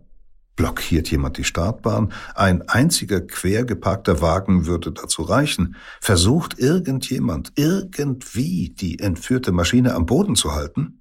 [0.55, 2.11] Blockiert jemand die Startbahn?
[2.35, 5.77] Ein einziger quer geparkter Wagen würde dazu reichen.
[6.01, 10.99] Versucht irgendjemand irgendwie die entführte Maschine am Boden zu halten?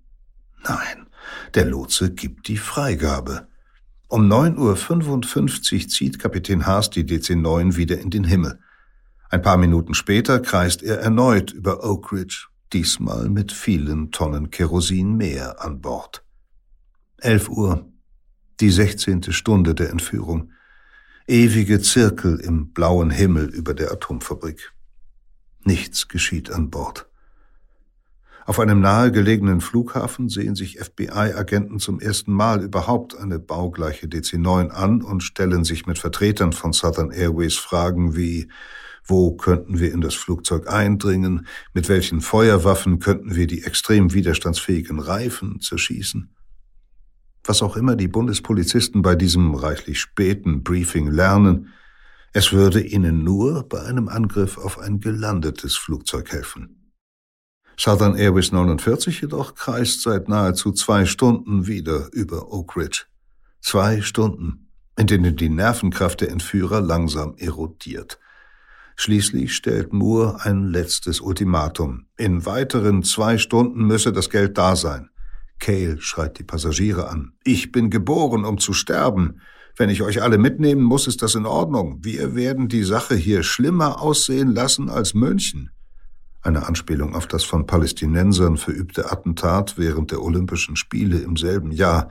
[0.63, 1.09] Nein,
[1.55, 3.49] der Lotse gibt die Freigabe.
[4.07, 8.61] Um 9.55 Uhr zieht Kapitän Haas die DC-9 wieder in den Himmel.
[9.29, 15.17] Ein paar Minuten später kreist er erneut über Oak Ridge, diesmal mit vielen Tonnen Kerosin
[15.17, 16.25] mehr an Bord.
[17.19, 17.89] 11 Uhr
[18.61, 20.53] die sechzehnte Stunde der Entführung.
[21.27, 24.73] Ewige Zirkel im blauen Himmel über der Atomfabrik.
[25.65, 27.09] Nichts geschieht an Bord.
[28.47, 35.03] Auf einem nahegelegenen Flughafen sehen sich FBI-Agenten zum ersten Mal überhaupt eine baugleiche DC-9 an
[35.03, 38.49] und stellen sich mit Vertretern von Southern Airways Fragen wie
[39.09, 45.01] wo könnten wir in das Flugzeug eindringen, mit welchen Feuerwaffen könnten wir die extrem widerstandsfähigen
[45.01, 46.31] Reifen zerschießen
[47.49, 51.73] was auch immer die Bundespolizisten bei diesem reichlich späten Briefing lernen,
[52.35, 56.93] es würde ihnen nur bei einem Angriff auf ein gelandetes Flugzeug helfen.
[57.79, 63.05] Southern Airways 49 jedoch kreist seit nahezu zwei Stunden wieder über Oak Ridge.
[63.61, 68.19] Zwei Stunden, in denen die Nervenkraft der Entführer langsam erodiert.
[69.01, 72.07] Schließlich stellt Moore ein letztes Ultimatum.
[72.17, 75.09] In weiteren zwei Stunden müsse das Geld da sein.
[75.61, 77.31] Cale schreit die Passagiere an.
[77.45, 79.41] Ich bin geboren, um zu sterben.
[79.77, 82.01] Wenn ich euch alle mitnehmen muss, ist das in Ordnung.
[82.03, 85.71] Wir werden die Sache hier schlimmer aussehen lassen als München.
[86.43, 92.11] Eine Anspielung auf das von Palästinensern verübte Attentat während der Olympischen Spiele im selben Jahr.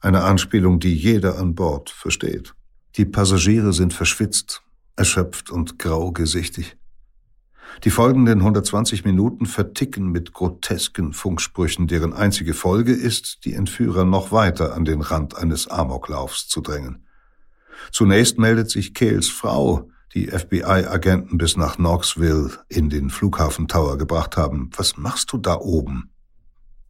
[0.00, 2.54] Eine Anspielung, die jeder an Bord versteht.
[2.96, 4.62] Die Passagiere sind verschwitzt,
[5.02, 6.76] erschöpft und graugesichtig.
[7.82, 14.30] Die folgenden 120 Minuten verticken mit grotesken Funksprüchen, deren einzige Folge ist, die Entführer noch
[14.30, 17.08] weiter an den Rand eines Amoklaufs zu drängen.
[17.90, 24.36] Zunächst meldet sich Kehls Frau, die FBI-Agenten bis nach Knoxville in den Flughafen Tower gebracht
[24.36, 24.70] haben.
[24.76, 26.12] Was machst du da oben?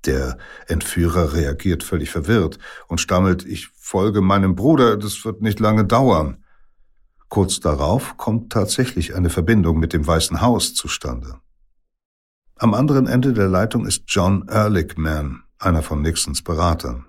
[0.05, 0.37] Der
[0.67, 2.59] Entführer reagiert völlig verwirrt
[2.89, 6.42] und stammelt, ich folge meinem Bruder, das wird nicht lange dauern.
[7.33, 11.41] Kurz darauf kommt tatsächlich eine Verbindung mit dem Weißen Haus zustande.
[12.57, 17.07] Am anderen Ende der Leitung ist John Ehrlichman, einer von Nixons Beratern.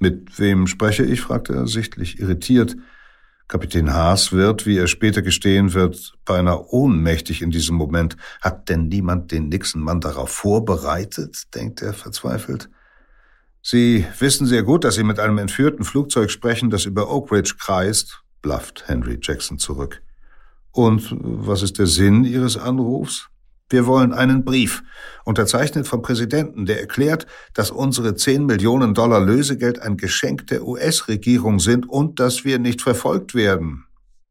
[0.00, 1.20] Mit wem spreche ich?
[1.20, 2.76] fragte er, sichtlich irritiert.
[3.46, 8.16] Kapitän Haas wird, wie er später gestehen wird, beinahe ohnmächtig in diesem Moment.
[8.40, 11.54] Hat denn niemand den Nixon-Mann darauf vorbereitet?
[11.54, 12.68] denkt er verzweifelt.
[13.62, 17.54] Sie wissen sehr gut, dass Sie mit einem entführten Flugzeug sprechen, das über Oak Ridge
[17.56, 20.02] kreist, blafft Henry Jackson zurück.
[20.72, 23.28] Und was ist der Sinn Ihres Anrufs?
[23.68, 24.82] Wir wollen einen Brief,
[25.24, 31.60] unterzeichnet vom Präsidenten, der erklärt, dass unsere 10 Millionen Dollar Lösegeld ein Geschenk der US-Regierung
[31.60, 33.86] sind und dass wir nicht verfolgt werden.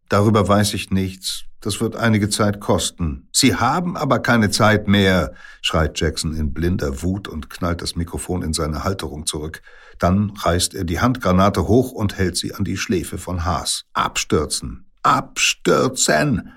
[0.09, 1.45] Darüber weiß ich nichts.
[1.61, 3.29] Das wird einige Zeit kosten.
[3.31, 8.43] Sie haben aber keine Zeit mehr, schreit Jackson in blinder Wut und knallt das Mikrofon
[8.43, 9.61] in seine Halterung zurück.
[9.99, 13.85] Dann reißt er die Handgranate hoch und hält sie an die Schläfe von Haas.
[13.93, 14.85] Abstürzen!
[15.03, 16.53] Abstürzen!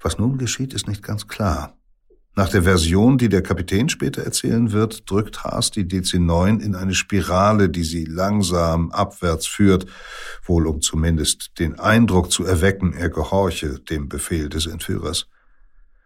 [0.00, 1.76] Was nun geschieht, ist nicht ganz klar.
[2.36, 6.94] Nach der Version, die der Kapitän später erzählen wird, drückt Haas die DC-9 in eine
[6.94, 9.86] Spirale, die sie langsam abwärts führt,
[10.44, 15.26] wohl um zumindest den Eindruck zu erwecken, er gehorche dem Befehl des Entführers.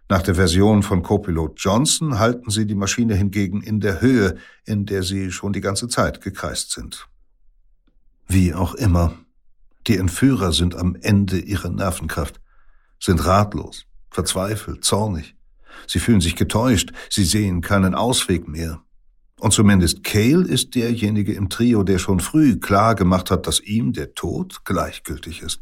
[0.08, 4.36] Nach der Version von Copilot Johnson halten sie die Maschine hingegen in der Höhe,
[4.66, 7.08] in der sie schon die ganze Zeit gekreist sind.
[8.26, 9.14] Wie auch immer,
[9.86, 12.40] die Entführer sind am Ende ihrer Nervenkraft,
[13.00, 15.36] sind ratlos, verzweifelt, zornig.
[15.86, 18.82] Sie fühlen sich getäuscht, sie sehen keinen Ausweg mehr.
[19.40, 23.92] Und zumindest Cale ist derjenige im Trio, der schon früh klar gemacht hat, dass ihm
[23.92, 25.60] der Tod gleichgültig ist.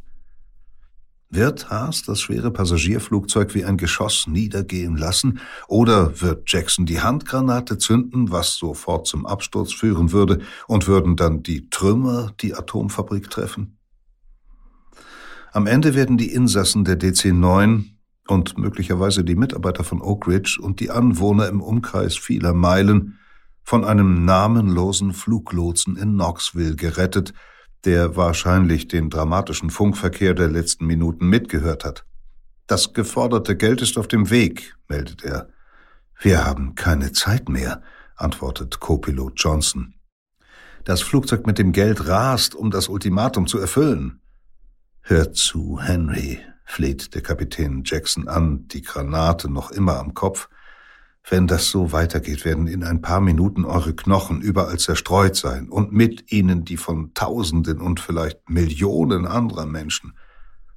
[1.34, 7.78] Wird Haas das schwere Passagierflugzeug wie ein Geschoss niedergehen lassen, oder wird Jackson die Handgranate
[7.78, 13.78] zünden, was sofort zum Absturz führen würde, und würden dann die Trümmer die Atomfabrik treffen?
[15.52, 17.84] Am Ende werden die Insassen der DC-9
[18.28, 23.18] und möglicherweise die Mitarbeiter von Oak Ridge und die Anwohner im Umkreis vieler Meilen
[23.62, 27.32] von einem namenlosen Fluglotsen in Knoxville gerettet,
[27.84, 32.04] der wahrscheinlich den dramatischen Funkverkehr der letzten Minuten mitgehört hat.
[32.66, 35.48] Das geforderte Geld ist auf dem Weg, meldet er.
[36.20, 37.82] Wir haben keine Zeit mehr,
[38.16, 39.94] antwortet Co-Pilot Johnson.
[40.84, 44.20] Das Flugzeug mit dem Geld rast, um das Ultimatum zu erfüllen.
[45.00, 50.48] Hör zu, Henry, fleht der Kapitän Jackson an, die Granate noch immer am Kopf.
[51.28, 55.92] Wenn das so weitergeht, werden in ein paar Minuten eure Knochen überall zerstreut sein und
[55.92, 60.14] mit ihnen die von Tausenden und vielleicht Millionen anderer Menschen.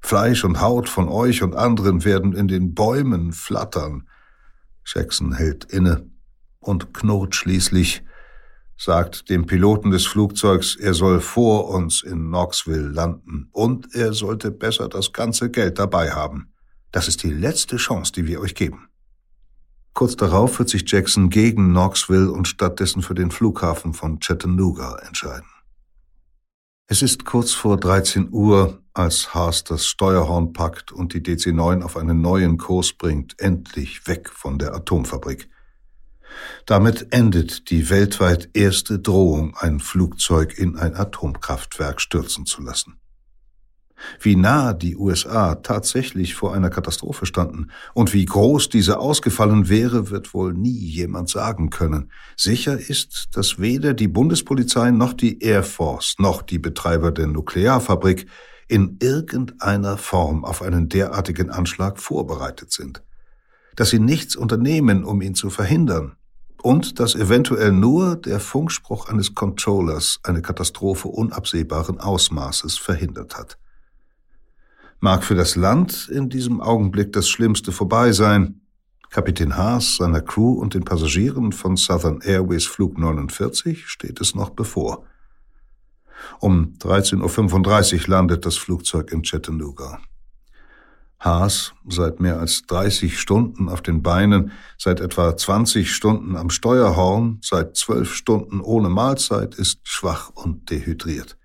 [0.02, 4.08] Fleisch und Haut von euch und anderen werden in den Bäumen flattern.
[4.86, 6.08] Jackson hält inne
[6.60, 8.04] und knurrt schließlich,
[8.78, 14.52] sagt dem Piloten des Flugzeugs, er soll vor uns in Knoxville landen und er sollte
[14.52, 16.54] besser das ganze Geld dabei haben.
[16.92, 18.90] Das ist die letzte Chance, die wir euch geben.
[19.96, 25.48] Kurz darauf wird sich Jackson gegen Knoxville und stattdessen für den Flughafen von Chattanooga entscheiden.
[26.88, 31.96] Es ist kurz vor 13 Uhr, als Haas das Steuerhorn packt und die DC-9 auf
[31.96, 35.50] einen neuen Kurs bringt, endlich weg von der Atomfabrik.
[36.66, 43.00] Damit endet die weltweit erste Drohung, ein Flugzeug in ein Atomkraftwerk stürzen zu lassen.
[44.20, 50.10] Wie nah die USA tatsächlich vor einer Katastrophe standen und wie groß diese ausgefallen wäre,
[50.10, 52.12] wird wohl nie jemand sagen können.
[52.36, 58.28] Sicher ist, dass weder die Bundespolizei noch die Air Force noch die Betreiber der Nuklearfabrik
[58.68, 63.04] in irgendeiner Form auf einen derartigen Anschlag vorbereitet sind.
[63.76, 66.16] Dass sie nichts unternehmen, um ihn zu verhindern.
[66.62, 73.60] Und dass eventuell nur der Funkspruch eines Controllers eine Katastrophe unabsehbaren Ausmaßes verhindert hat.
[75.06, 78.62] Mag für das Land in diesem Augenblick das Schlimmste vorbei sein.
[79.12, 84.50] Kapitän Haas, seiner Crew und den Passagieren von Southern Airways Flug 49 steht es noch
[84.50, 85.06] bevor.
[86.40, 90.00] Um 13.35 Uhr landet das Flugzeug in Chattanooga.
[91.20, 97.38] Haas, seit mehr als 30 Stunden auf den Beinen, seit etwa 20 Stunden am Steuerhorn,
[97.44, 101.38] seit zwölf Stunden ohne Mahlzeit, ist schwach und dehydriert.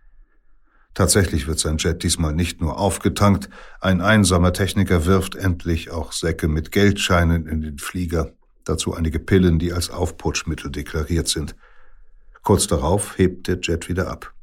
[0.94, 3.48] Tatsächlich wird sein Jet diesmal nicht nur aufgetankt,
[3.80, 8.32] ein einsamer Techniker wirft endlich auch Säcke mit Geldscheinen in den Flieger,
[8.64, 11.54] dazu einige Pillen, die als Aufputschmittel deklariert sind.
[12.42, 14.34] Kurz darauf hebt der Jet wieder ab.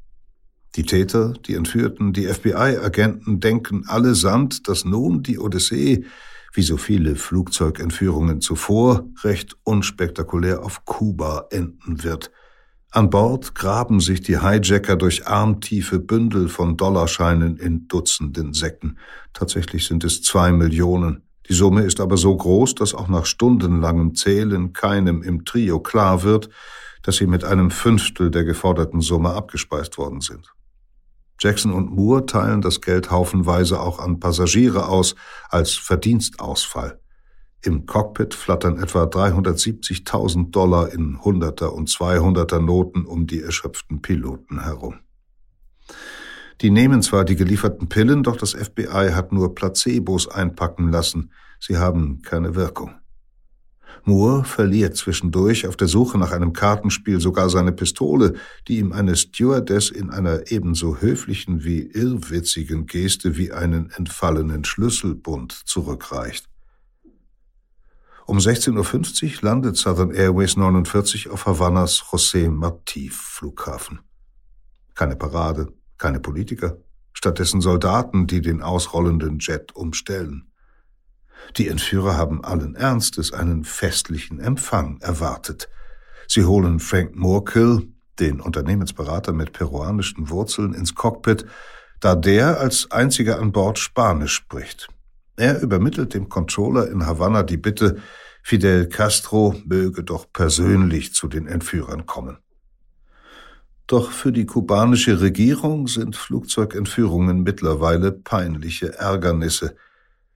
[0.76, 6.06] Die Täter, die Entführten, die FBI-Agenten denken allesamt, dass nun die Odyssee,
[6.54, 12.32] wie so viele Flugzeugentführungen zuvor, recht unspektakulär auf Kuba enden wird–
[12.92, 18.98] an Bord graben sich die Hijacker durch armtiefe Bündel von Dollarscheinen in Dutzenden Säcken.
[19.34, 21.24] Tatsächlich sind es zwei Millionen.
[21.50, 26.24] Die Summe ist aber so groß, dass auch nach stundenlangem Zählen keinem im Trio klar
[26.24, 26.50] wird,
[27.04, 30.54] dass sie mit einem Fünftel der geforderten Summe abgespeist worden sind.
[31.40, 35.16] Jackson und Moore teilen das Geld haufenweise auch an Passagiere aus
[35.50, 37.00] als Verdienstausfall.
[37.64, 44.64] Im Cockpit flattern etwa 370.000 Dollar in Hunderter und Zweihunderter Noten um die erschöpften Piloten
[44.64, 45.00] herum.
[46.62, 51.32] Die nehmen zwar die gelieferten Pillen, doch das FBI hat nur Placebos einpacken lassen.
[51.60, 52.96] Sie haben keine Wirkung.
[54.06, 58.36] Moore verliert zwischendurch auf der Suche nach einem Kartenspiel sogar seine Pistole,
[58.68, 65.52] die ihm eine Stewardess in einer ebenso höflichen wie irrwitzigen Geste wie einen entfallenen Schlüsselbund
[65.52, 66.48] zurückreicht.
[68.30, 74.02] Um 16.50 Uhr landet Southern Airways 49 auf Havannas José Martí Flughafen.
[74.96, 76.76] Keine Parade, keine Politiker,
[77.14, 80.52] stattdessen Soldaten, die den ausrollenden Jet umstellen.
[81.56, 85.70] Die Entführer haben allen Ernstes einen festlichen Empfang erwartet.
[86.28, 87.88] Sie holen Frank Moorkill,
[88.20, 91.46] den Unternehmensberater mit peruanischen Wurzeln, ins Cockpit,
[92.02, 94.90] da der als einziger an Bord Spanisch spricht.
[95.38, 97.98] Er übermittelt dem Controller in Havanna die Bitte,
[98.42, 102.40] Fidel Castro möge doch persönlich zu den Entführern kommen.
[103.86, 109.76] Doch für die kubanische Regierung sind Flugzeugentführungen mittlerweile peinliche Ärgernisse.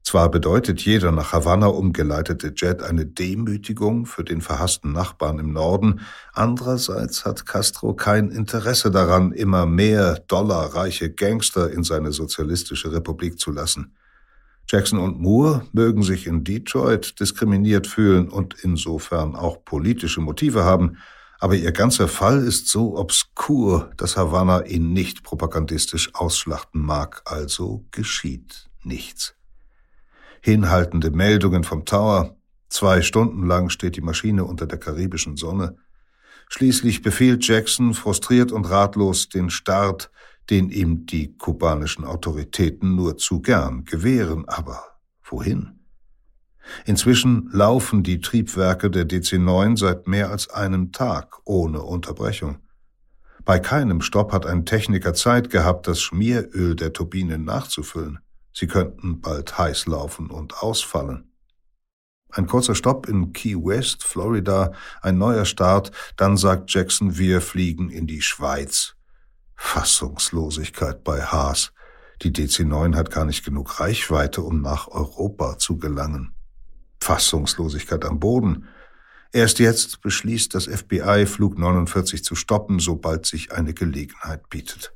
[0.04, 6.02] Zwar bedeutet jeder nach Havanna umgeleitete Jet eine Demütigung für den verhassten Nachbarn im Norden,
[6.34, 13.52] andererseits hat Castro kein Interesse daran, immer mehr dollarreiche Gangster in seine sozialistische Republik zu
[13.52, 13.96] lassen.
[14.68, 20.98] Jackson und Moore mögen sich in Detroit diskriminiert fühlen und insofern auch politische Motive haben,
[21.40, 27.86] aber ihr ganzer Fall ist so obskur, dass Havanna ihn nicht propagandistisch ausschlachten mag, also
[27.92, 29.36] geschieht nichts.
[30.42, 32.38] Hinhaltende Meldungen vom Tower,
[32.70, 35.76] zwei Stunden lang steht die Maschine unter der karibischen Sonne,
[36.54, 40.12] Schließlich befiehlt Jackson frustriert und ratlos den Start,
[40.50, 44.48] den ihm die kubanischen Autoritäten nur zu gern gewähren.
[44.48, 44.84] Aber
[45.24, 45.80] wohin?
[46.86, 52.58] Inzwischen laufen die Triebwerke der DC-9 seit mehr als einem Tag ohne Unterbrechung.
[53.44, 58.20] Bei keinem Stopp hat ein Techniker Zeit gehabt, das Schmieröl der Turbinen nachzufüllen.
[58.54, 61.32] Sie könnten bald heiß laufen und ausfallen.
[62.30, 67.90] Ein kurzer Stopp in Key West, Florida, ein neuer Start, dann sagt Jackson, wir fliegen
[67.90, 68.96] in die Schweiz.
[69.64, 71.72] Fassungslosigkeit bei Haas.
[72.24, 76.34] Die DC-9 hat gar nicht genug Reichweite, um nach Europa zu gelangen.
[77.00, 78.68] Fassungslosigkeit am Boden.
[79.32, 84.94] Erst jetzt beschließt das FBI, Flug 49 zu stoppen, sobald sich eine Gelegenheit bietet.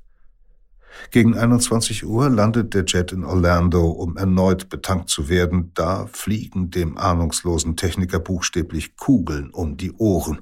[1.09, 5.71] Gegen 21 Uhr landet der Jet in Orlando, um erneut betankt zu werden.
[5.73, 10.41] Da fliegen dem ahnungslosen Techniker buchstäblich Kugeln um die Ohren.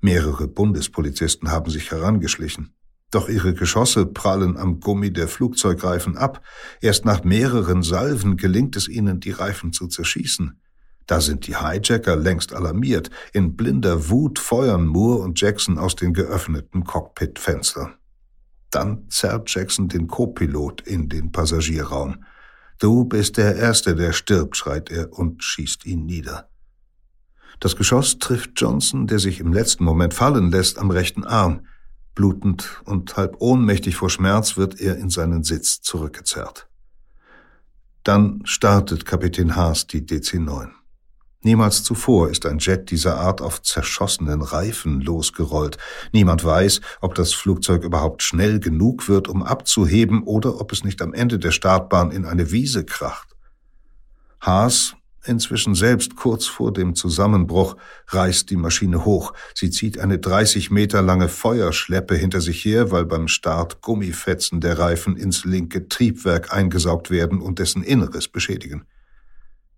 [0.00, 2.75] Mehrere Bundespolizisten haben sich herangeschlichen.
[3.16, 6.42] Doch ihre Geschosse prallen am Gummi der Flugzeugreifen ab.
[6.82, 10.60] Erst nach mehreren Salven gelingt es ihnen, die Reifen zu zerschießen.
[11.06, 13.08] Da sind die Hijacker längst alarmiert.
[13.32, 17.94] In blinder Wut feuern Moore und Jackson aus den geöffneten Cockpitfenstern.
[18.70, 22.22] Dann zerrt Jackson den Co-Pilot in den Passagierraum.
[22.78, 26.50] Du bist der Erste, der stirbt, schreit er und schießt ihn nieder.
[27.60, 31.62] Das Geschoss trifft Johnson, der sich im letzten Moment fallen lässt, am rechten Arm.
[32.16, 36.66] Blutend und halb ohnmächtig vor Schmerz wird er in seinen Sitz zurückgezerrt.
[38.02, 40.70] Dann startet Kapitän Haas die DC-9.
[41.42, 45.78] Niemals zuvor ist ein Jet dieser Art auf zerschossenen Reifen losgerollt.
[46.12, 51.02] Niemand weiß, ob das Flugzeug überhaupt schnell genug wird, um abzuheben, oder ob es nicht
[51.02, 53.36] am Ende der Startbahn in eine Wiese kracht.
[54.40, 54.96] Haas
[55.28, 57.76] inzwischen selbst kurz vor dem Zusammenbruch,
[58.08, 59.32] reißt die Maschine hoch.
[59.54, 64.78] Sie zieht eine 30 Meter lange Feuerschleppe hinter sich her, weil beim Start Gummifetzen der
[64.78, 68.84] Reifen ins linke Triebwerk eingesaugt werden und dessen Inneres beschädigen.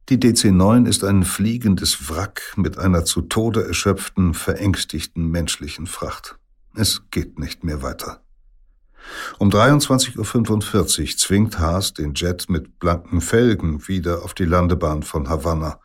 [0.08, 6.38] Die DC-9 ist ein fliegendes Wrack mit einer zu Tode erschöpften, verängstigten menschlichen Fracht.
[6.74, 8.22] Es geht nicht mehr weiter.
[9.38, 15.28] Um 23.45 Uhr zwingt Haas den Jet mit blanken Felgen wieder auf die Landebahn von
[15.28, 15.80] Havanna.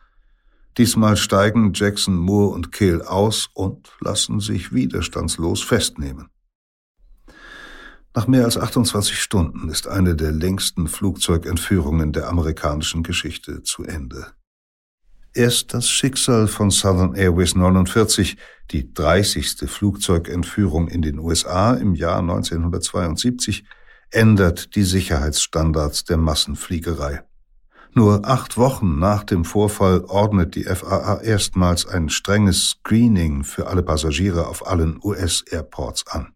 [0.76, 6.28] Diesmal steigen Jackson, Moore und Kehl aus und lassen sich widerstandslos festnehmen.
[8.16, 14.32] Nach mehr als 28 Stunden ist eine der längsten Flugzeugentführungen der amerikanischen Geschichte zu Ende.
[15.36, 18.36] Erst das Schicksal von Southern Airways 49,
[18.70, 19.68] die 30.
[19.68, 23.64] Flugzeugentführung in den USA im Jahr 1972,
[24.12, 27.24] ändert die Sicherheitsstandards der Massenfliegerei.
[27.94, 33.82] Nur acht Wochen nach dem Vorfall ordnet die FAA erstmals ein strenges Screening für alle
[33.82, 36.32] Passagiere auf allen US-Airports an.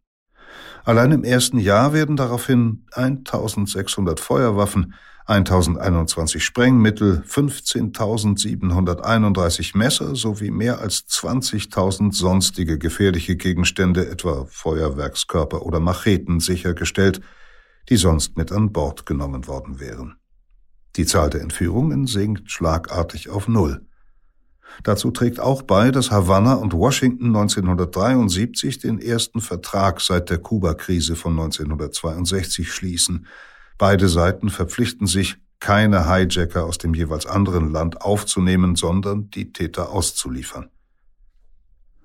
[0.85, 4.95] Allein im ersten Jahr werden daraufhin 1600 Feuerwaffen,
[5.29, 16.41] 1021 Sprengmittel, 15.731 Messer sowie mehr als 20.000 sonstige gefährliche Gegenstände, etwa Feuerwerkskörper oder Macheten,
[16.41, 17.21] sichergestellt,
[17.91, 20.17] die sonst mit an Bord genommen worden wären.
[20.97, 23.83] Die Zahl der Entführungen sinkt schlagartig auf Null.
[24.83, 31.17] Dazu trägt auch bei, dass Havanna und Washington 1973 den ersten Vertrag seit der Kuba-Krise
[31.17, 33.27] von 1962 schließen.
[33.79, 39.91] Beide Seiten verpflichten sich, keine Hijacker aus dem jeweils anderen Land aufzunehmen, sondern die Täter
[39.91, 40.71] auszuliefern.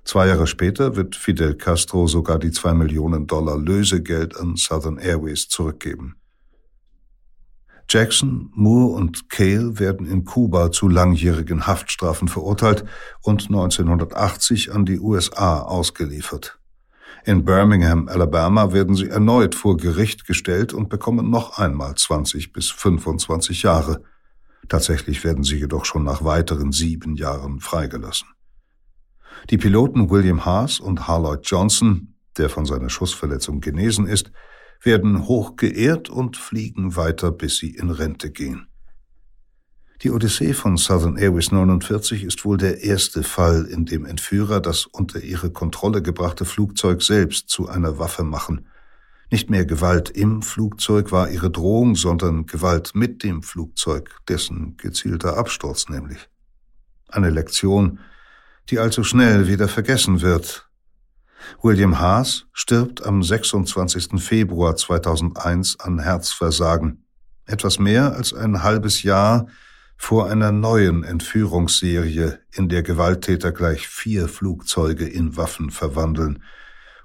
[0.06, 5.48] Zwei Jahre später wird Fidel Castro sogar die zwei Millionen Dollar Lösegeld an Southern Airways
[5.48, 6.16] zurückgeben.
[7.90, 12.86] Jackson, Moore und Cale werden in Kuba zu langjährigen Haftstrafen verurteilt
[13.22, 16.60] und 1980 an die USA ausgeliefert.
[17.26, 22.70] In Birmingham, Alabama werden sie erneut vor Gericht gestellt und bekommen noch einmal 20 bis
[22.70, 24.04] 25 Jahre.
[24.68, 28.28] Tatsächlich werden sie jedoch schon nach weiteren sieben Jahren freigelassen.
[29.50, 34.32] Die Piloten William Haas und Harloyd Johnson, der von seiner Schussverletzung genesen ist,
[34.82, 38.68] werden hoch geehrt und fliegen weiter, bis sie in Rente gehen.
[40.02, 44.86] Die Odyssee von Southern Airways 49 ist wohl der erste Fall, in dem Entführer das
[44.86, 48.68] unter ihre Kontrolle gebrachte Flugzeug selbst zu einer Waffe machen.
[49.32, 55.38] Nicht mehr Gewalt im Flugzeug war ihre Drohung, sondern Gewalt mit dem Flugzeug, dessen gezielter
[55.38, 56.30] Absturz nämlich.
[57.08, 58.00] Eine Lektion,
[58.70, 60.70] die allzu schnell wieder vergessen wird.
[61.62, 64.22] William Haas stirbt am 26.
[64.22, 67.06] Februar 2001 an Herzversagen.
[67.46, 69.48] Etwas mehr als ein halbes Jahr
[70.04, 76.44] vor einer neuen Entführungsserie, in der Gewalttäter gleich vier Flugzeuge in Waffen verwandeln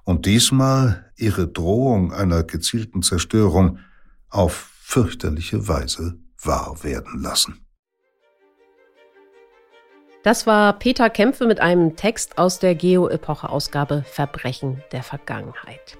[0.03, 3.79] und diesmal ihre Drohung einer gezielten Zerstörung
[4.31, 7.65] auf fürchterliche Weise wahr werden lassen.
[10.25, 15.99] Das war Peter Kämpfe mit einem Text aus der Geo-Epoche-Ausgabe Verbrechen der Vergangenheit.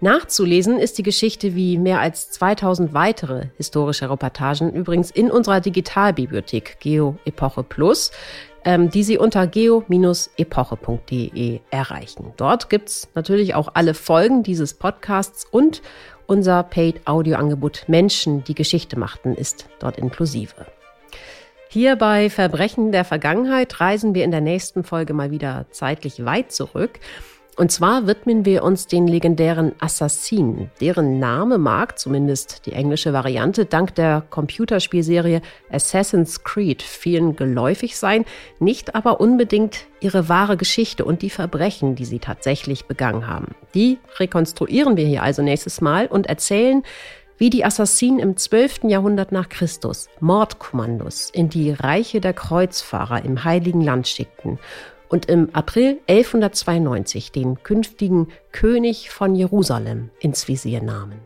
[0.00, 6.76] Nachzulesen ist die Geschichte wie mehr als 2000 weitere historische Reportagen übrigens in unserer Digitalbibliothek
[6.80, 8.10] Geo Epoche Plus,
[8.66, 12.34] ähm, die Sie unter geo-epoche.de erreichen.
[12.36, 15.80] Dort gibt's natürlich auch alle Folgen dieses Podcasts und
[16.26, 20.66] unser Paid-Audio-Angebot Menschen, die Geschichte machten, ist dort inklusive.
[21.68, 26.52] Hier bei Verbrechen der Vergangenheit reisen wir in der nächsten Folge mal wieder zeitlich weit
[26.52, 27.00] zurück.
[27.58, 30.70] Und zwar widmen wir uns den legendären Assassinen.
[30.82, 38.26] Deren Name mag, zumindest die englische Variante, dank der Computerspielserie Assassin's Creed vielen geläufig sein,
[38.58, 43.54] nicht aber unbedingt ihre wahre Geschichte und die Verbrechen, die sie tatsächlich begangen haben.
[43.74, 46.82] Die rekonstruieren wir hier also nächstes Mal und erzählen,
[47.38, 48.84] wie die Assassinen im 12.
[48.84, 54.58] Jahrhundert nach Christus Mordkommandos in die Reiche der Kreuzfahrer im Heiligen Land schickten
[55.08, 61.20] und im April 1192 den künftigen König von Jerusalem ins Visier nahmen.